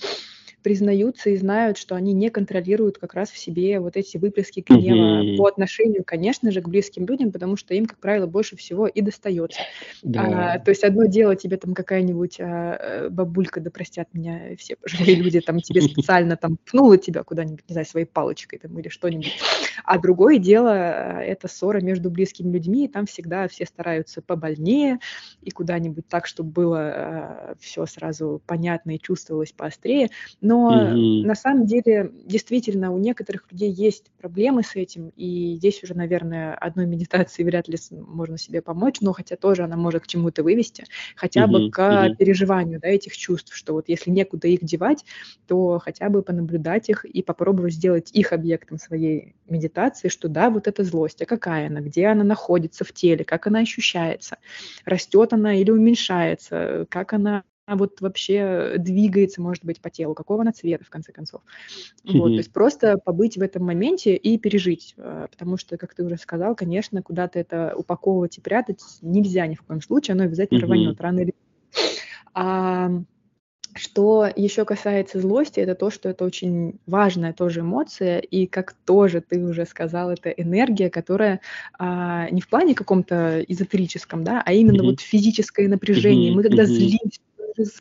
[0.62, 5.22] признаются и знают, что они не контролируют как раз в себе вот эти выплески гнева
[5.22, 5.37] mm-hmm.
[5.37, 9.01] по отношению, конечно же, к близким людям, потому что им, как правило, больше всего и
[9.01, 9.61] достается.
[10.03, 10.55] Да.
[10.55, 15.16] А, то есть одно дело тебе там какая-нибудь а, бабулька, да простят меня все пожилые
[15.16, 19.38] люди, там тебе специально там пнула тебя куда-нибудь, не знаю, своей палочкой там или что-нибудь.
[19.85, 24.98] А другое дело а, это ссора между близкими людьми, и там всегда все стараются побольнее
[25.42, 30.11] и куда-нибудь так, чтобы было а, все сразу понятно и чувствовалось поострее.
[30.40, 31.26] Но но угу.
[31.26, 36.54] на самом деле действительно у некоторых людей есть проблемы с этим, и здесь уже, наверное,
[36.54, 40.84] одной медитации вряд ли можно себе помочь, но хотя тоже она может к чему-то вывести,
[41.16, 41.52] хотя угу.
[41.52, 42.16] бы к угу.
[42.16, 45.06] переживанию да, этих чувств, что вот если некуда их девать,
[45.46, 50.68] то хотя бы понаблюдать их и попробовать сделать их объектом своей медитации, что да, вот
[50.68, 54.36] эта злость, а какая она, где она находится в теле, как она ощущается,
[54.84, 57.42] растет она или уменьшается, как она
[57.76, 61.42] вот вообще двигается, может быть, по телу, какого она цвета, в конце концов.
[62.04, 66.04] Вот, то есть просто побыть в этом моменте и пережить, э, потому что, как ты
[66.04, 70.61] уже сказал, конечно, куда-то это упаковывать и прятать нельзя ни в коем случае, оно обязательно
[70.61, 71.35] рванет рано или
[72.35, 72.90] а,
[73.74, 79.20] что еще касается злости, это то, что это очень важная тоже эмоция, и как тоже
[79.20, 81.40] ты уже сказал, это энергия, которая
[81.78, 84.90] а, не в плане каком-то эзотерическом, да, а именно mm-hmm.
[84.90, 86.32] вот физическое напряжение.
[86.32, 86.37] Mm-hmm.
[86.37, 86.66] Мы когда mm-hmm.
[86.66, 87.20] злимся,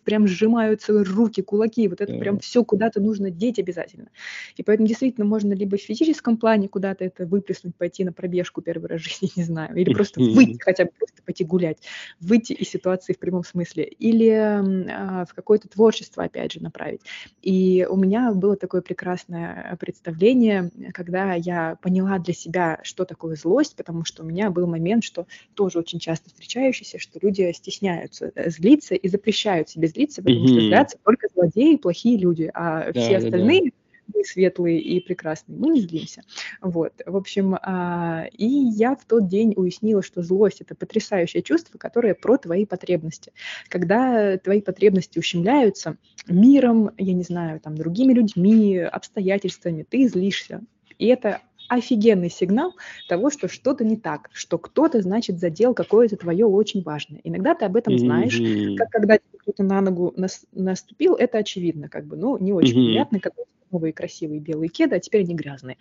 [0.03, 4.09] прям сжимаются руки, кулаки, вот это прям все куда-то нужно деть обязательно.
[4.55, 8.87] И поэтому действительно можно либо в физическом плане куда-то это выплеснуть, пойти на пробежку первый
[8.87, 11.79] раз в жизни, не знаю, или просто выйти, хотя бы просто пойти гулять,
[12.19, 17.01] выйти из ситуации в прямом смысле, или а, в какое-то творчество, опять же, направить.
[17.41, 23.75] И у меня было такое прекрасное представление, когда я поняла для себя, что такое злость,
[23.75, 28.49] потому что у меня был момент, что тоже очень часто встречающийся, что люди стесняются э,
[28.49, 30.47] злиться и запрещают позволяют себе злиться, потому mm-hmm.
[30.47, 33.61] что злятся только злодеи и плохие люди, а да, все остальные...
[33.61, 33.71] Да, да
[34.13, 36.23] мы светлые и прекрасные, мы не злимся.
[36.59, 41.77] Вот, в общем, а, и я в тот день уяснила, что злость— это потрясающее чувство,
[41.77, 43.31] которое про твои потребности.
[43.69, 45.95] Когда твои потребности ущемляются
[46.27, 50.61] миром, я не знаю, там, другими людьми, обстоятельствами, ты злишься.
[50.97, 51.39] И это
[51.71, 52.75] офигенный сигнал
[53.07, 57.21] того, что что-то не так, что кто-то, значит, задел какое-то твое очень важное.
[57.23, 58.75] Иногда ты об этом знаешь, mm-hmm.
[58.75, 62.85] как когда кто-то на ногу нас, наступил, это очевидно, как бы, ну, не очень mm-hmm.
[62.87, 65.77] приятно, когда новые красивые белые кеды, а теперь они грязные.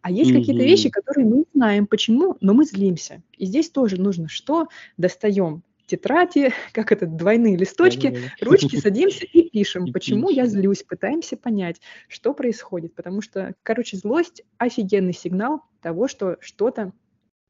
[0.00, 0.38] А есть mm-hmm.
[0.38, 3.20] какие-то вещи, которые мы не знаем почему, но мы злимся.
[3.36, 4.68] И здесь тоже нужно что?
[4.96, 11.80] Достаем тетради, как это, двойные листочки, ручки, садимся и пишем, почему я злюсь, пытаемся понять,
[12.08, 16.92] что происходит, потому что, короче, злость– офигенный сигнал того, что что-то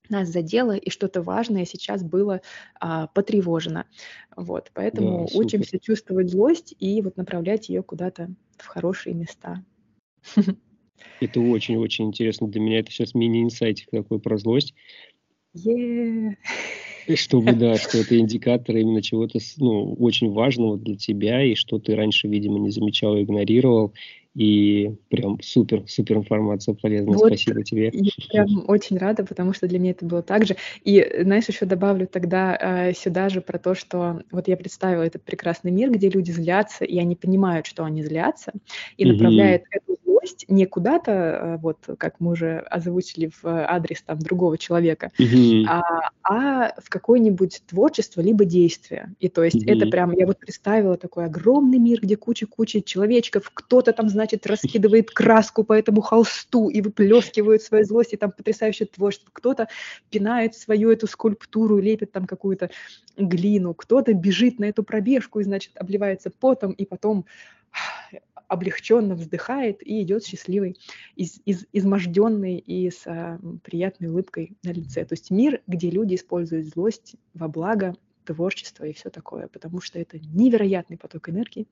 [0.09, 2.41] нас задело и что-то важное сейчас было
[2.81, 3.87] а, потревожено.
[4.37, 9.65] Вот, поэтому да, учимся чувствовать злость и вот направлять ее куда-то в хорошие места.
[11.21, 12.81] Это очень-очень интересно для меня.
[12.81, 14.75] Это сейчас мини-инсайтик такой про злость.
[15.55, 16.35] Yeah.
[17.15, 21.95] Чтобы, да, что это индикатор именно чего-то ну, очень важного для тебя, и что ты
[21.95, 23.93] раньше, видимо, не замечал и игнорировал.
[24.35, 27.19] И прям супер, супер информация полезная.
[27.19, 27.91] Вот Спасибо тебе.
[27.93, 30.57] Я прям очень рада, потому что для меня это было так же.
[30.85, 35.23] И, знаешь, еще добавлю тогда э, сюда же про то, что вот я представила этот
[35.23, 38.53] прекрасный мир, где люди злятся, и они понимают, что они злятся,
[38.97, 39.83] и направляют mm-hmm.
[39.87, 45.11] эту злость не куда-то, э, вот как мы уже озвучили в адрес там другого человека,
[45.19, 45.65] mm-hmm.
[45.69, 49.15] а, а в какое-нибудь творчество либо действие.
[49.19, 49.77] И то есть mm-hmm.
[49.77, 55.11] это прям, я вот представила такой огромный мир, где куча-куча человечков, кто-то там, значит, раскидывает
[55.11, 59.31] краску по этому холсту и выплескивает свою злость, и там потрясающее творчество.
[59.33, 59.69] Кто-то
[60.11, 62.71] пинает свою эту скульптуру, лепит там какую-то
[63.17, 67.27] глину, кто-то бежит на эту пробежку и, значит, обливается потом, и потом
[68.53, 70.77] облегченно вздыхает и идет счастливый,
[71.17, 75.07] из, из, изможденный и с а, приятной улыбкой на лице.
[75.07, 79.99] То есть мир, где люди используют злость во благо творчества и все такое, потому что
[79.99, 81.67] это невероятный поток энергии.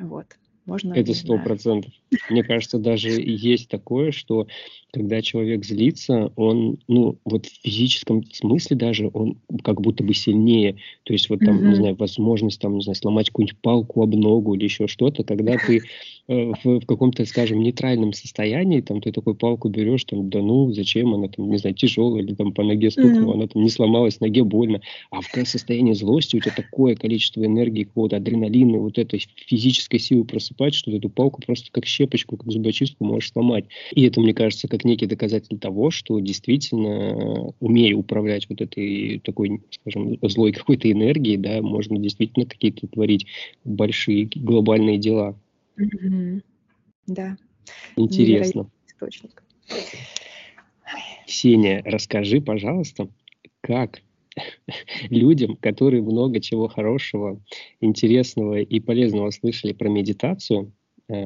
[0.00, 0.26] Вот.
[0.66, 1.92] Можно, это сто процентов.
[2.28, 4.46] Мне кажется, даже есть такое, что
[4.92, 10.76] когда человек злится, он, ну, вот в физическом смысле даже, он как будто бы сильнее.
[11.04, 11.68] То есть вот там, mm-hmm.
[11.68, 15.56] не знаю, возможность там, не знаю, сломать какую-нибудь палку об ногу или еще что-то, когда
[15.56, 15.82] ты
[16.28, 20.72] э, в, в каком-то, скажем, нейтральном состоянии, там ты такую палку берешь, там, да ну,
[20.72, 23.36] зачем она там, не знаю, тяжелая или там по ноге стукнула, mm-hmm.
[23.36, 24.80] она там не сломалась, ноге больно.
[25.10, 30.24] А в состоянии злости у тебя такое количество энергии, какого-то адреналина, вот этой физической силы
[30.50, 33.66] просыпать, что ты эту палку просто как щепочку, как зубочистку можешь сломать.
[33.92, 39.62] И это, мне кажется, как некий доказатель того, что действительно, умея управлять вот этой такой,
[39.70, 43.26] скажем, злой какой-то энергией, да, можно действительно какие-то творить
[43.64, 45.38] большие глобальные дела.
[45.78, 46.42] Mm-hmm.
[47.06, 47.36] Да.
[47.96, 48.70] Интересно.
[48.86, 49.42] Источник.
[51.26, 53.08] Ксения, расскажи, пожалуйста,
[53.60, 54.02] как
[55.10, 57.40] людям, которые много чего хорошего,
[57.80, 60.72] интересного и полезного слышали про медитацию,
[61.08, 61.24] э,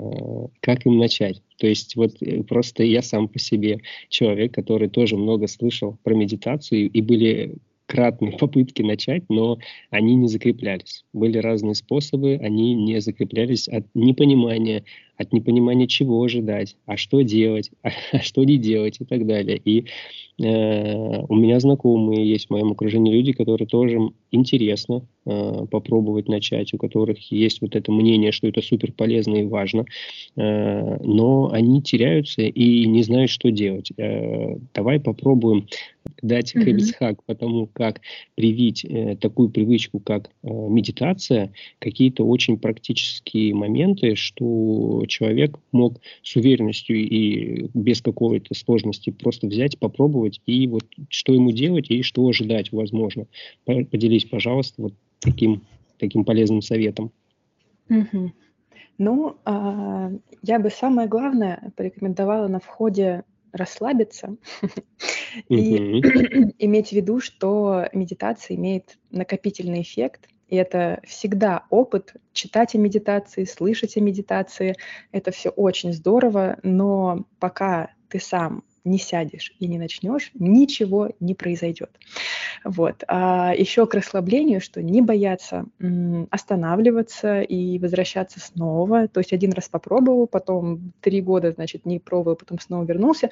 [0.61, 1.43] как им начать?
[1.59, 6.15] То есть вот э, просто я сам по себе человек, который тоже много слышал про
[6.15, 9.59] медитацию и были кратные попытки начать, но
[9.91, 11.05] они не закреплялись.
[11.13, 14.85] Были разные способы, они не закреплялись от непонимания,
[15.17, 19.61] от непонимания, чего ожидать, а что делать, а, а что не делать и так далее.
[19.65, 19.87] И
[20.43, 23.99] э, у меня знакомые есть в моем окружении люди, которые тоже
[24.31, 29.47] интересно э, попробовать начать, у которых есть вот это мнение, что это супер полезно и
[29.47, 29.85] важно,
[30.37, 33.93] э, но они теряются и не знают, что делать.
[33.97, 35.67] Э, давай попробуем
[36.23, 37.19] дать mm-hmm.
[37.27, 38.01] по тому, как
[38.35, 46.37] привить э, такую привычку, как э, медитация, какие-то очень практические моменты, что человек мог с
[46.37, 52.27] уверенностью и без какой-то сложности просто взять, попробовать, и вот что ему делать и что
[52.27, 53.27] ожидать, возможно.
[53.65, 55.63] Поделись, пожалуйста, вот таким,
[55.99, 57.11] таким полезным советом.
[57.89, 58.33] Угу.
[58.99, 60.13] Ну, а,
[60.43, 64.37] я бы самое главное порекомендовала на входе расслабиться
[65.49, 66.01] и
[66.59, 73.45] иметь в виду, что медитация имеет накопительный эффект, и это всегда опыт читать о медитации,
[73.45, 74.77] слышать о медитации.
[75.13, 81.35] Это все очень здорово, но пока ты сам не сядешь и не начнешь, ничего не
[81.35, 81.91] произойдет.
[82.65, 83.03] Вот.
[83.09, 85.65] А еще к расслаблению, что не бояться
[86.31, 89.09] останавливаться и возвращаться снова.
[89.09, 93.31] То есть один раз попробовал, потом три года, значит, не пробовал, потом снова вернулся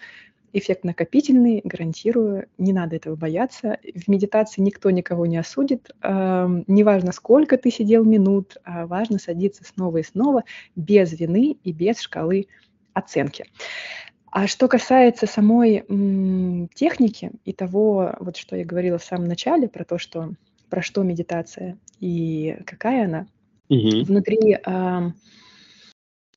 [0.53, 3.79] эффект накопительный, гарантирую, не надо этого бояться.
[3.95, 9.65] В медитации никто никого не осудит, э, неважно, сколько ты сидел минут, а важно садиться
[9.65, 10.45] снова и снова
[10.77, 12.49] без вины и без шкалы
[12.93, 13.47] оценки.
[14.31, 19.69] А что касается самой м, техники и того, вот что я говорила в самом начале,
[19.69, 20.33] про то, что
[20.71, 23.27] про что медитация и какая она,
[23.69, 24.05] угу.
[24.05, 25.11] внутри э,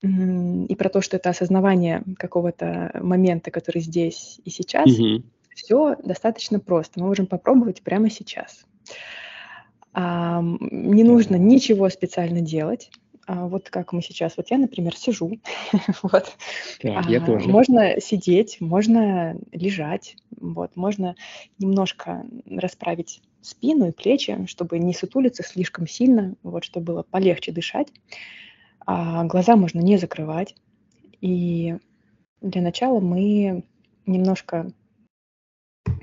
[0.06, 5.24] и про то, что это осознавание какого-то момента, который здесь и сейчас, угу.
[5.54, 7.00] все достаточно просто.
[7.00, 8.66] Мы можем попробовать прямо сейчас.
[9.96, 12.92] Не нужно ничего специально делать.
[13.28, 14.38] а, вот как мы сейчас.
[14.38, 15.40] Вот я, например, сижу.
[16.04, 16.36] вот.
[16.82, 17.48] Так, я А, тоже.
[17.50, 21.16] можно сидеть, можно лежать, вот, можно
[21.58, 27.88] немножко расправить спину и плечи, чтобы не сутулиться слишком сильно, вот, чтобы было полегче дышать.
[28.86, 30.56] А глаза можно не закрывать.
[31.22, 31.76] И
[32.42, 33.64] для начала мы
[34.06, 34.72] немножко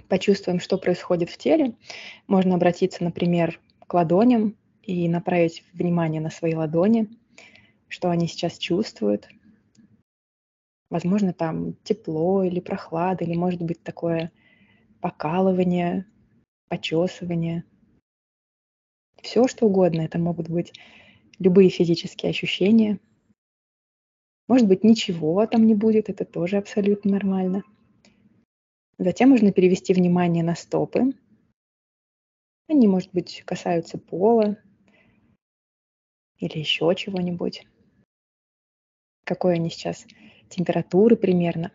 [0.09, 1.75] почувствуем, что происходит в теле.
[2.27, 7.09] Можно обратиться, например, к ладоням и направить внимание на свои ладони,
[7.89, 9.29] что они сейчас чувствуют.
[10.91, 14.33] Возможно, там тепло или прохлада, или может быть такое
[15.01, 16.05] покалывание,
[16.69, 17.65] почесывание.
[19.23, 20.03] Все что угодно.
[20.03, 20.73] Это могут быть
[21.39, 22.99] любые физические ощущения.
[24.49, 27.63] Может быть, ничего там не будет, это тоже абсолютно нормально.
[28.99, 31.13] Затем можно перевести внимание на стопы.
[32.69, 34.57] Они, может быть, касаются пола
[36.39, 37.67] или еще чего-нибудь.
[39.25, 40.07] Какой они сейчас
[40.49, 41.73] температуры примерно.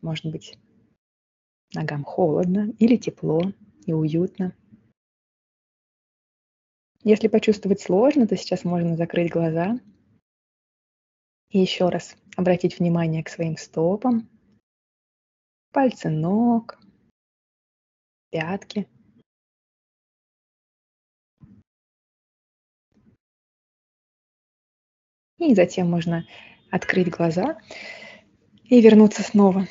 [0.00, 0.58] Может быть,
[1.74, 3.40] ногам холодно или тепло
[3.86, 4.54] и уютно.
[7.04, 9.78] Если почувствовать сложно, то сейчас можно закрыть глаза
[11.50, 14.28] и еще раз обратить внимание к своим стопам,
[15.72, 16.78] пальцы ног,
[18.30, 18.88] пятки.
[25.38, 26.26] И затем можно
[26.70, 27.58] открыть глаза
[28.64, 29.66] и вернуться снова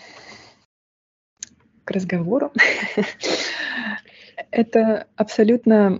[1.83, 2.53] к разговору.
[4.51, 5.99] Это абсолютно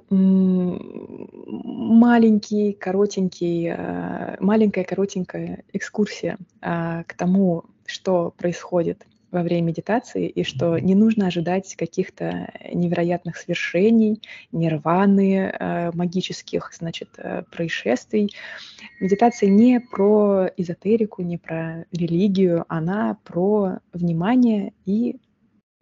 [1.48, 10.44] маленький, коротенький, а, маленькая, коротенькая экскурсия а, к тому, что происходит во время медитации, и
[10.44, 14.22] что не нужно ожидать каких-то невероятных свершений,
[14.52, 18.34] нирваны, э, магических, значит, э, происшествий.
[19.02, 25.18] Медитация не про эзотерику, не про религию, она про внимание и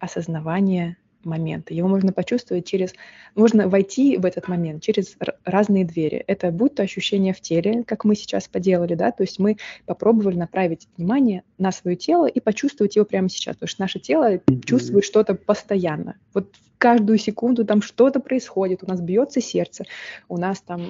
[0.00, 0.96] осознавание
[1.26, 1.74] момента.
[1.74, 2.94] Его можно почувствовать через...
[3.34, 6.24] Можно войти в этот момент через разные двери.
[6.26, 10.36] Это будь то ощущение в теле, как мы сейчас поделали, да, то есть мы попробовали
[10.36, 15.04] направить внимание на свое тело и почувствовать его прямо сейчас, потому что наше тело чувствует
[15.04, 16.16] что-то постоянно.
[16.32, 16.48] Вот
[16.78, 19.84] каждую секунду там что-то происходит, у нас бьется сердце,
[20.28, 20.86] у нас там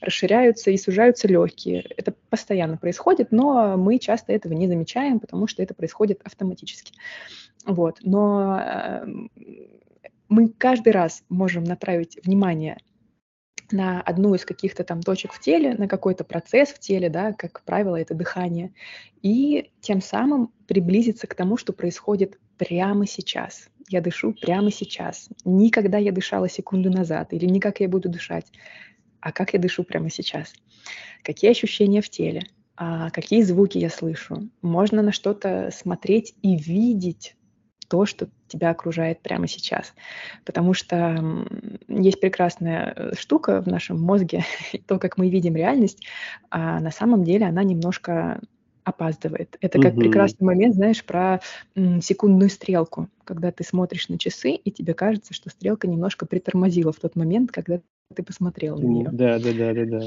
[0.00, 1.84] расширяются и сужаются легкие.
[1.96, 6.92] Это постоянно происходит, но мы часто этого не замечаем, потому что это происходит автоматически.
[7.66, 7.98] Вот.
[8.02, 9.30] Но эм,
[10.28, 12.78] мы каждый раз можем направить внимание
[13.70, 17.62] на одну из каких-то там точек в теле, на какой-то процесс в теле, да, как
[17.64, 18.72] правило, это дыхание,
[19.22, 23.68] и тем самым приблизиться к тому, что происходит прямо сейчас.
[23.88, 25.28] Я дышу прямо сейчас.
[25.44, 28.46] Никогда я дышала секунду назад, или не как я буду дышать,
[29.20, 30.52] а как я дышу прямо сейчас.
[31.22, 32.42] Какие ощущения в теле,
[32.76, 34.48] а какие звуки я слышу.
[34.62, 37.36] Можно на что-то смотреть и видеть
[37.88, 39.94] то, что тебя окружает прямо сейчас.
[40.44, 41.46] Потому что
[41.88, 44.44] есть прекрасная э, штука в нашем мозге,
[44.86, 46.04] то, как мы видим реальность,
[46.50, 48.40] а на самом деле она немножко
[48.84, 49.56] опаздывает.
[49.60, 50.02] Это как угу.
[50.02, 51.40] прекрасный момент, знаешь, про
[51.74, 56.92] м, секундную стрелку, когда ты смотришь на часы, и тебе кажется, что стрелка немножко притормозила
[56.92, 57.80] в тот момент, когда
[58.14, 59.08] ты посмотрел на нее.
[59.12, 60.06] Да, да, да, да, да.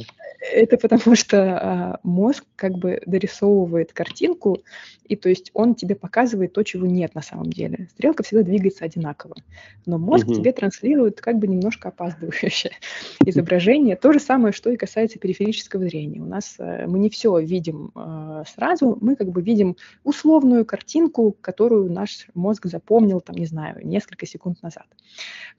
[0.54, 4.60] Это потому что а, мозг как бы дорисовывает картинку,
[5.04, 7.88] и то есть он тебе показывает то, чего нет на самом деле.
[7.92, 9.36] Стрелка всегда двигается одинаково,
[9.86, 10.36] но мозг угу.
[10.36, 12.74] тебе транслирует как бы немножко опаздывающее
[13.26, 13.96] изображение.
[13.96, 16.22] То же самое, что и касается периферического зрения.
[16.22, 21.36] У нас а, мы не все видим а, сразу, мы как бы видим условную картинку,
[21.42, 24.86] которую наш мозг запомнил, там, не знаю, несколько секунд назад.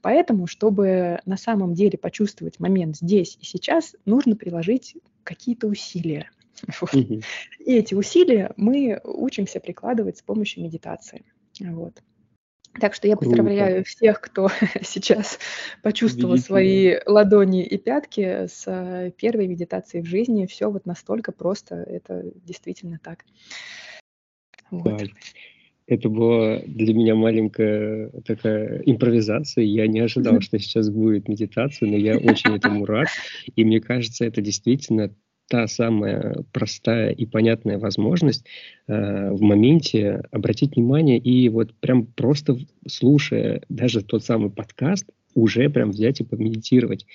[0.03, 6.31] Поэтому, чтобы на самом деле почувствовать почувствовать момент здесь и сейчас, нужно приложить какие-то усилия.
[6.81, 6.93] Вот.
[6.93, 7.25] Mm-hmm.
[7.67, 11.25] И эти усилия мы учимся прикладывать с помощью медитации.
[11.61, 12.03] Вот.
[12.81, 13.89] Так что я поздравляю Круто.
[13.89, 14.49] всех, кто
[14.83, 15.39] сейчас
[15.85, 20.47] почувствовал свои ладони и пятки с э, первой медитацией в жизни.
[20.47, 23.25] Все вот настолько просто, это действительно так.
[24.73, 25.03] Вот.
[25.89, 29.65] Это была для меня маленькая такая импровизация.
[29.65, 33.09] Я не ожидал, что сейчас будет медитация, но я очень этому рад.
[33.57, 35.11] И мне кажется, это действительно
[35.49, 38.45] та самая простая и понятная возможность
[38.87, 45.71] э, в моменте обратить внимание и вот прям просто слушая даже тот самый подкаст, уже
[45.71, 47.07] прям взять и помедитировать.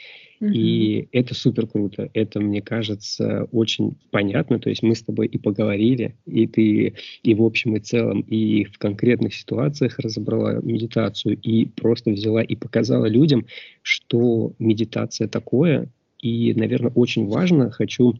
[0.51, 2.09] И это супер круто.
[2.13, 4.59] Это, мне кажется, очень понятно.
[4.59, 8.65] То есть мы с тобой и поговорили, и ты и в общем и целом, и
[8.65, 13.45] в конкретных ситуациях разобрала медитацию, и просто взяла и показала людям,
[13.81, 15.87] что медитация такое.
[16.19, 18.15] И, наверное, очень важно, хочу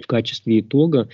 [0.00, 1.08] в качестве итога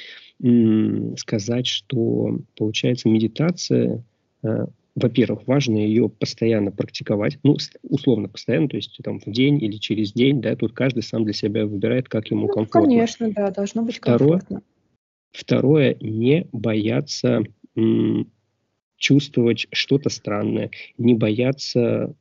[1.16, 4.04] сказать, что получается медитация,
[4.42, 4.66] э,
[4.96, 10.12] во-первых, важно ее постоянно практиковать, ну, условно постоянно, то есть там в день или через
[10.12, 12.90] день, да, тут каждый сам для себя выбирает, как ему ну, комфортно.
[12.90, 14.62] Конечно, да, должно быть комфортно.
[15.32, 17.42] Второе, второе не бояться
[18.98, 22.14] чувствовать что-то странное, не бояться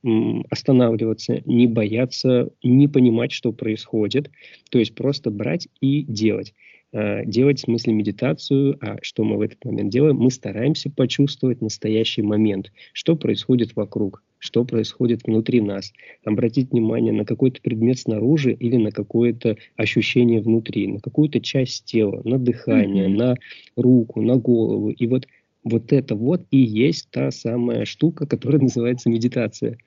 [0.50, 4.30] останавливаться, не бояться не понимать, что происходит,
[4.70, 6.54] то есть просто брать и делать.
[6.96, 10.16] Э, делать в смысле медитацию, а что мы в этот момент делаем?
[10.16, 15.92] Мы стараемся почувствовать настоящий момент, что происходит вокруг, что происходит внутри нас,
[16.24, 22.22] обратить внимание на какой-то предмет снаружи или на какое-то ощущение внутри, на какую-то часть тела,
[22.24, 23.18] на дыхание, mm-hmm.
[23.18, 23.36] на
[23.76, 24.92] руку, на голову.
[24.92, 25.28] И вот
[25.66, 29.78] вот это вот и есть та самая штука, которая называется медитация.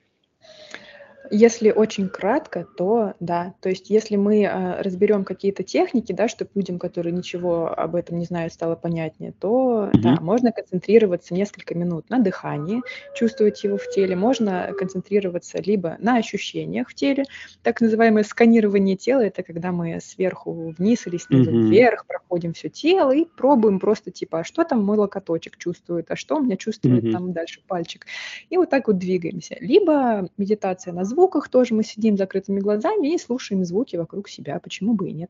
[1.31, 3.53] Если очень кратко, то да.
[3.61, 8.17] То есть если мы э, разберем какие-то техники, да, чтобы людям, которые ничего об этом
[8.17, 9.99] не знают, стало понятнее, то mm-hmm.
[9.99, 12.81] да, можно концентрироваться несколько минут на дыхании,
[13.15, 14.15] чувствовать его в теле.
[14.15, 17.25] Можно концентрироваться либо на ощущениях в теле,
[17.61, 19.21] так называемое сканирование тела.
[19.21, 21.69] Это когда мы сверху вниз или снизу mm-hmm.
[21.69, 26.15] вверх проходим все тело и пробуем просто типа, а что там мой локоточек чувствует, а
[26.15, 27.11] что у меня чувствует mm-hmm.
[27.11, 28.05] там дальше пальчик.
[28.49, 29.55] И вот так вот двигаемся.
[29.59, 34.57] Либо медитация на звук звуках тоже мы сидим закрытыми глазами и слушаем звуки вокруг себя,
[34.59, 35.29] почему бы и нет.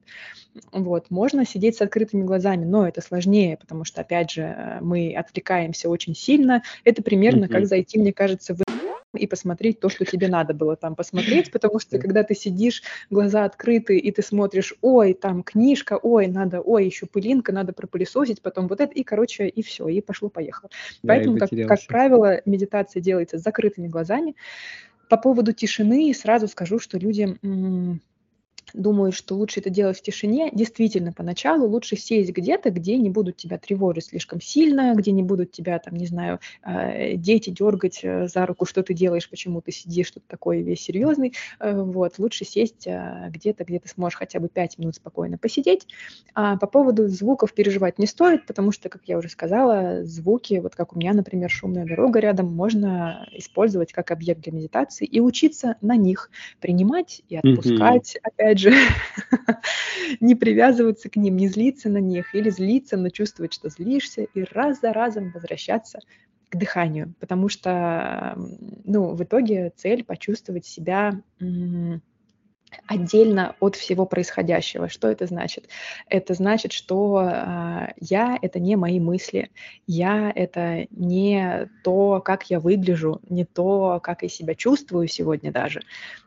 [0.72, 5.16] Вот, можно сидеть с открытыми глазами, но это сложнее, потому что, опять же, э, мы
[5.16, 6.62] отвлекаемся очень сильно.
[6.84, 7.54] Это примерно mm-hmm.
[7.54, 8.60] как зайти, мне кажется, в
[9.18, 13.44] и посмотреть то, что тебе надо было там посмотреть, потому что когда ты сидишь, глаза
[13.46, 18.68] открыты, и ты смотришь, ой, там книжка, ой, надо, ой, еще пылинка, надо пропылесосить, потом
[18.68, 20.70] вот это, и, короче, и все, и пошло-поехало.
[21.02, 24.36] Да, Поэтому, как, как правило, медитация делается с закрытыми глазами,
[25.10, 27.38] по поводу тишины сразу скажу, что люди
[28.74, 30.50] думаю, что лучше это делать в тишине.
[30.54, 35.52] Действительно, поначалу лучше сесть где-то, где не будут тебя тревожить слишком сильно, где не будут
[35.52, 39.72] тебя, там, не знаю, э, дети дергать э, за руку, что ты делаешь, почему ты
[39.72, 41.34] сидишь, что-то такое весь серьезный.
[41.60, 42.88] Э, вот, лучше сесть
[43.30, 45.88] где-то, где ты сможешь хотя бы 5 минут спокойно посидеть.
[46.34, 50.76] А по поводу звуков переживать не стоит, потому что, как я уже сказала, звуки, вот
[50.76, 55.76] как у меня, например, шумная дорога рядом, можно использовать как объект для медитации и учиться
[55.82, 58.20] на них принимать и отпускать, mm-hmm.
[58.24, 58.74] опять опять же,
[60.20, 64.44] не привязываться к ним, не злиться на них или злиться, но чувствовать, что злишься, и
[64.52, 66.00] раз за разом возвращаться
[66.50, 68.36] к дыханию, потому что,
[68.84, 71.22] ну, в итоге цель почувствовать себя
[72.88, 74.90] отдельно от всего происходящего.
[74.90, 75.70] Что это значит?
[76.08, 79.50] Это значит, что э, я— это не мои мысли,
[79.88, 85.82] я— это не то, как я выгляжу, не то, как я себя чувствую сегодня даже.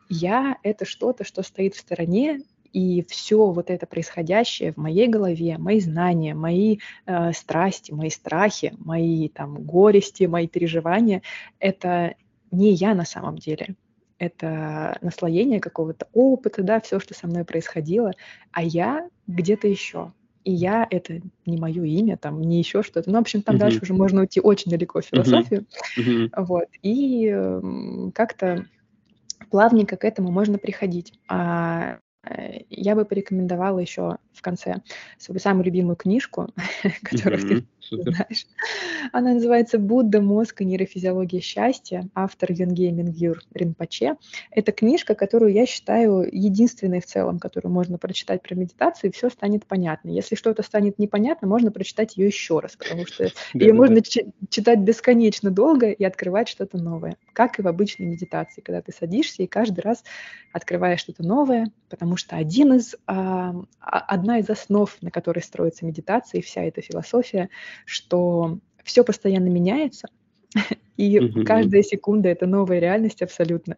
[0.09, 2.41] Я— это что-то, что стоит в стороне,
[2.71, 8.73] и все вот это происходящее в моей голове, мои знания, мои э, страсти, мои страхи,
[8.79, 11.21] мои там горести, мои переживания—
[11.59, 12.15] это
[12.51, 13.75] не я на самом деле
[14.23, 18.13] это наслоение какого-то опыта, да, все, что со мной происходило,
[18.51, 20.13] а я где-то еще.
[20.43, 23.09] И я это не мое имя, там, не еще что-то.
[23.09, 23.59] Ну, в общем, там uh-huh.
[23.59, 25.65] дальше уже можно уйти очень далеко в философию.
[25.97, 26.27] Uh-huh.
[26.27, 26.45] Uh-huh.
[26.45, 26.67] Вот.
[26.81, 27.61] И э,
[28.13, 28.65] как-то
[29.49, 31.13] плавненько к этому можно приходить.
[31.29, 34.81] А Э, я бы порекомендовала еще в конце
[35.17, 36.47] свою самую любимую книжку,
[37.03, 37.65] которую mm-hmm.
[37.89, 38.45] Ты знаешь.
[39.11, 44.15] Она называется «Будда, мозг и нейрофизиология счастья», автор Юнгей Мингюр Ринпоче.
[44.51, 49.29] Это книжка, которую я считаю единственной в целом, которую можно прочитать про медитацию, и все
[49.29, 50.09] станет понятно.
[50.09, 55.51] Если что-то станет непонятно, можно прочитать ее еще раз, потому что ее можно читать бесконечно
[55.51, 59.81] долго и открывать что-то новое, как и в обычной медитации, когда ты садишься и каждый
[59.81, 60.03] раз
[60.51, 66.39] открываешь что-то новое, потому что один из, а, одна из основ, на которой строится медитация
[66.39, 67.49] и вся эта философия,
[67.85, 70.07] что все постоянно меняется,
[70.97, 71.43] и mm-hmm.
[71.43, 73.77] каждая секунда это новая реальность абсолютно,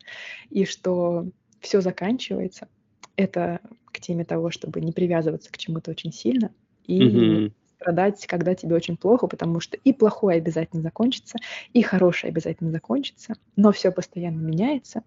[0.49, 1.27] и что
[1.61, 2.67] все заканчивается.
[3.15, 6.51] Это к теме того, чтобы не привязываться к чему-то очень сильно
[6.85, 7.51] и mm-hmm.
[7.77, 11.37] страдать, когда тебе очень плохо, потому что и плохое обязательно закончится,
[11.71, 15.03] и хорошее обязательно закончится, но все постоянно меняется.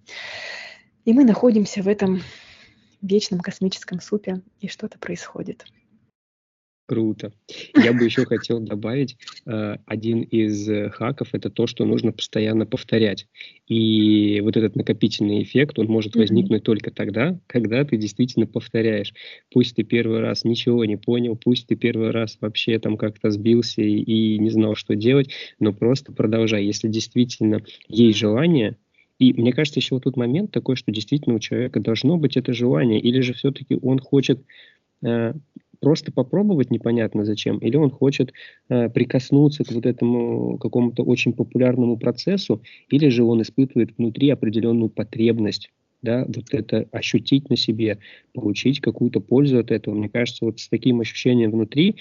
[1.04, 2.22] И мы находимся в этом
[3.02, 5.64] вечном космическом супе, и что-то происходит.
[6.88, 7.32] Круто.
[7.76, 12.64] Я бы еще хотел добавить, э, один из э, хаков– это то, что нужно постоянно
[12.64, 13.26] повторять.
[13.66, 16.64] И вот этот накопительный эффект, он может возникнуть mm-hmm.
[16.64, 19.12] только тогда, когда ты действительно повторяешь.
[19.52, 23.82] Пусть ты первый раз ничего не понял, пусть ты первый раз вообще там как-то сбился
[23.82, 25.28] и, и не знал, что делать,
[25.60, 26.64] но просто продолжай.
[26.64, 28.78] Если действительно есть желание,
[29.18, 32.54] и мне кажется, еще вот тут момент такой, что действительно у человека должно быть это
[32.54, 34.40] желание, или же все-таки он хочет
[35.02, 35.34] э,
[35.80, 38.32] просто попробовать непонятно зачем, или он хочет
[38.68, 44.90] э, прикоснуться к вот этому какому-то очень популярному процессу, или же он испытывает внутри определенную
[44.90, 45.70] потребность
[46.02, 47.98] да, вот это ощутить на себе,
[48.32, 49.94] получить какую-то пользу от этого.
[49.94, 51.96] Мне кажется, вот с таким ощущением внутри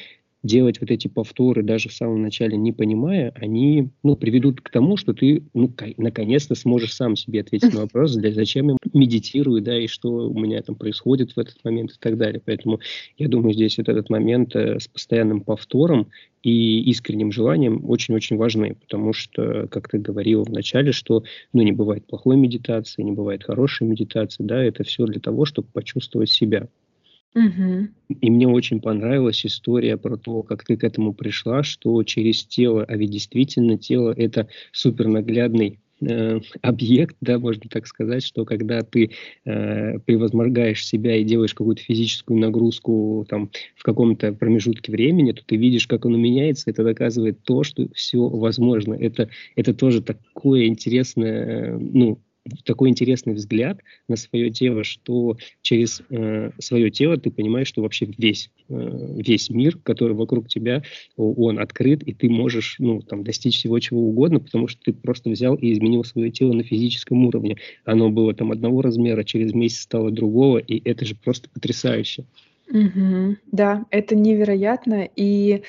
[0.48, 4.98] делать вот эти повторы даже в самом начале не понимая, они ну, приведут к тому,
[4.98, 9.78] что ты ну, наконец-то сможешь сам себе ответить на вопрос, для, зачем я медитирую, да,
[9.78, 12.41] и что у меня там происходит в этот момент и так далее.
[12.43, 12.80] Поэтому
[13.18, 16.08] я думаю, здесь вот этот момент э, с постоянным повтором
[16.41, 21.74] и искренним желанием очень-очень важны, потому что, как ты говорил в начале, что ну, не
[21.74, 26.70] бывает плохой медитации, не бывает хорошей медитации, да, это все для того, чтобы почувствовать себя.
[28.22, 32.84] И мне очень понравилась история про то, как ты к этому пришла, что через тело,
[32.84, 38.82] а ведь действительно тело это супер наглядный э, объект, да, можно так сказать, что когда
[38.82, 39.12] ты
[39.46, 45.58] э, превозмогаешь себя и делаешь какую-то физическую нагрузку там в каком-то промежутке времени, то ты
[45.58, 48.94] видишь, как оно меняется, это доказывает то, что все возможно.
[48.94, 52.20] Это, это тоже такое интересное, э, ну,
[52.64, 58.08] такой интересный взгляд на свое тело, что через э, свое тело ты понимаешь, что вообще
[58.18, 60.84] весь, э, весь мир, который вокруг тебя,
[61.16, 65.30] он открыт, и ты можешь ну, там, достичь всего чего угодно, потому что ты просто
[65.30, 67.58] взял и изменил свое тело на физическом уровне.
[67.86, 72.26] Оно было там одного размера, через месяц стало другого, и это же просто потрясающе.
[72.70, 73.38] Мгм.
[73.51, 75.07] Да, это невероятно.
[75.15, 75.63] И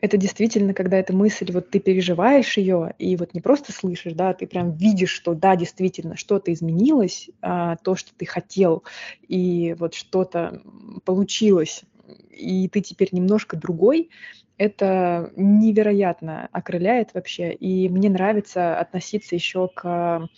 [0.00, 4.32] это действительно, когда эта мысль, вот ты переживаешь ее, и вот не просто слышишь, да,
[4.34, 8.84] ты прям видишь, что да, действительно, что-то изменилось, а, то, что ты хотел,
[9.26, 10.62] и вот что-то
[11.04, 11.82] получилось,
[12.30, 14.10] и ты теперь немножко другой,
[14.58, 17.52] это невероятно окрыляет вообще.
[17.52, 20.28] И мне нравится относиться еще к,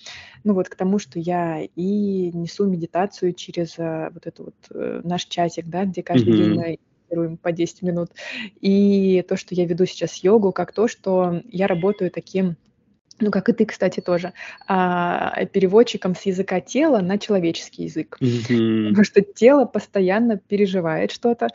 [0.45, 5.01] ну вот к тому, что я и несу медитацию через э, вот этот вот э,
[5.03, 6.79] наш чатик, да, где каждый день мы
[7.11, 8.11] медитируем по 10 минут.
[8.61, 12.57] И то, что я веду сейчас йогу, как то, что я работаю таким
[13.21, 14.33] ну, как и ты, кстати, тоже,
[14.67, 18.17] а, переводчиком с языка тела на человеческий язык.
[18.21, 18.89] Mm-hmm.
[18.89, 21.49] Потому что тело постоянно переживает что-то,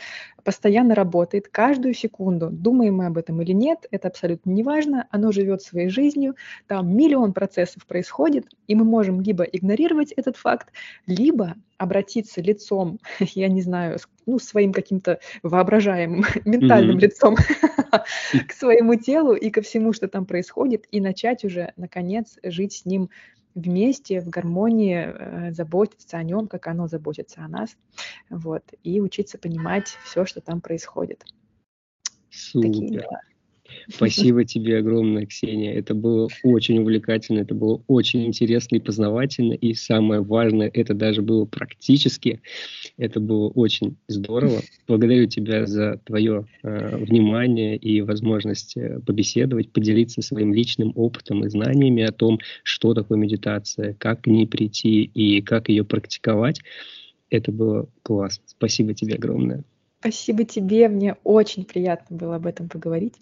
[0.45, 2.49] постоянно работает каждую секунду.
[2.49, 5.07] Думаем мы об этом или нет, это абсолютно не важно.
[5.09, 6.35] Оно живет своей жизнью,
[6.67, 10.71] там миллион процессов происходит, и мы можем либо игнорировать этот факт,
[11.07, 17.01] либо обратиться лицом, я не знаю, ну, своим каким-то воображаемым ментальным mm-hmm.
[17.01, 17.35] лицом
[18.47, 22.85] к своему телу и ко всему, что там происходит, и начать уже, наконец, жить с
[22.85, 23.09] ним
[23.55, 27.75] вместе, в гармонии, э, заботиться о нем, как оно заботится о нас,
[28.29, 31.25] вот, и учиться понимать все, что там происходит.
[32.29, 32.69] Супер.
[32.69, 33.21] Такие дела.
[33.89, 35.73] Спасибо тебе огромное, Ксения.
[35.73, 39.53] Это было очень увлекательно, это было очень интересно и познавательно.
[39.53, 42.41] И самое важное, это даже было практически.
[42.97, 44.61] Это было очень здорово.
[44.87, 51.49] Благодарю тебя за твое э, внимание и возможность э, побеседовать, поделиться своим личным опытом и
[51.49, 56.61] знаниями о том, что такое медитация, как к ней прийти и как ее практиковать.
[57.29, 58.43] Это было классно.
[58.47, 59.63] Спасибо тебе огромное.
[60.05, 63.15] Спасибо тебе, мне очень приятно было об этом поговорить,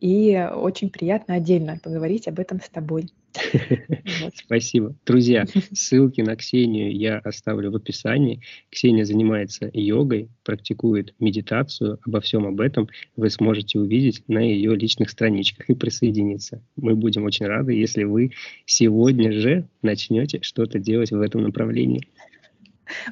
[0.00, 3.08] и очень приятно отдельно поговорить об этом с тобой.
[4.36, 4.94] Спасибо.
[5.04, 8.42] Друзья, ссылки на Ксению я оставлю в описании.
[8.70, 11.98] Ксения занимается йогой, практикует медитацию.
[12.06, 16.62] Обо всем об этом вы сможете увидеть на ее личных страничках и присоединиться.
[16.76, 18.30] Мы будем очень рады, если вы
[18.66, 22.06] сегодня же начнете что-то делать в этом направлении.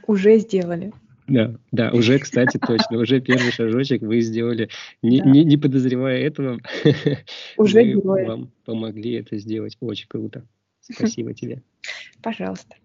[0.07, 0.93] Уже сделали.
[1.29, 4.71] Да, да, уже, кстати, точно, уже первый шажочек вы сделали,
[5.03, 5.29] не, да.
[5.29, 6.59] не, не подозревая этого,
[7.59, 9.77] уже мы вам помогли это сделать.
[9.81, 10.47] Очень круто.
[10.81, 11.63] Спасибо тебе.
[12.23, 12.77] Пожалуйста.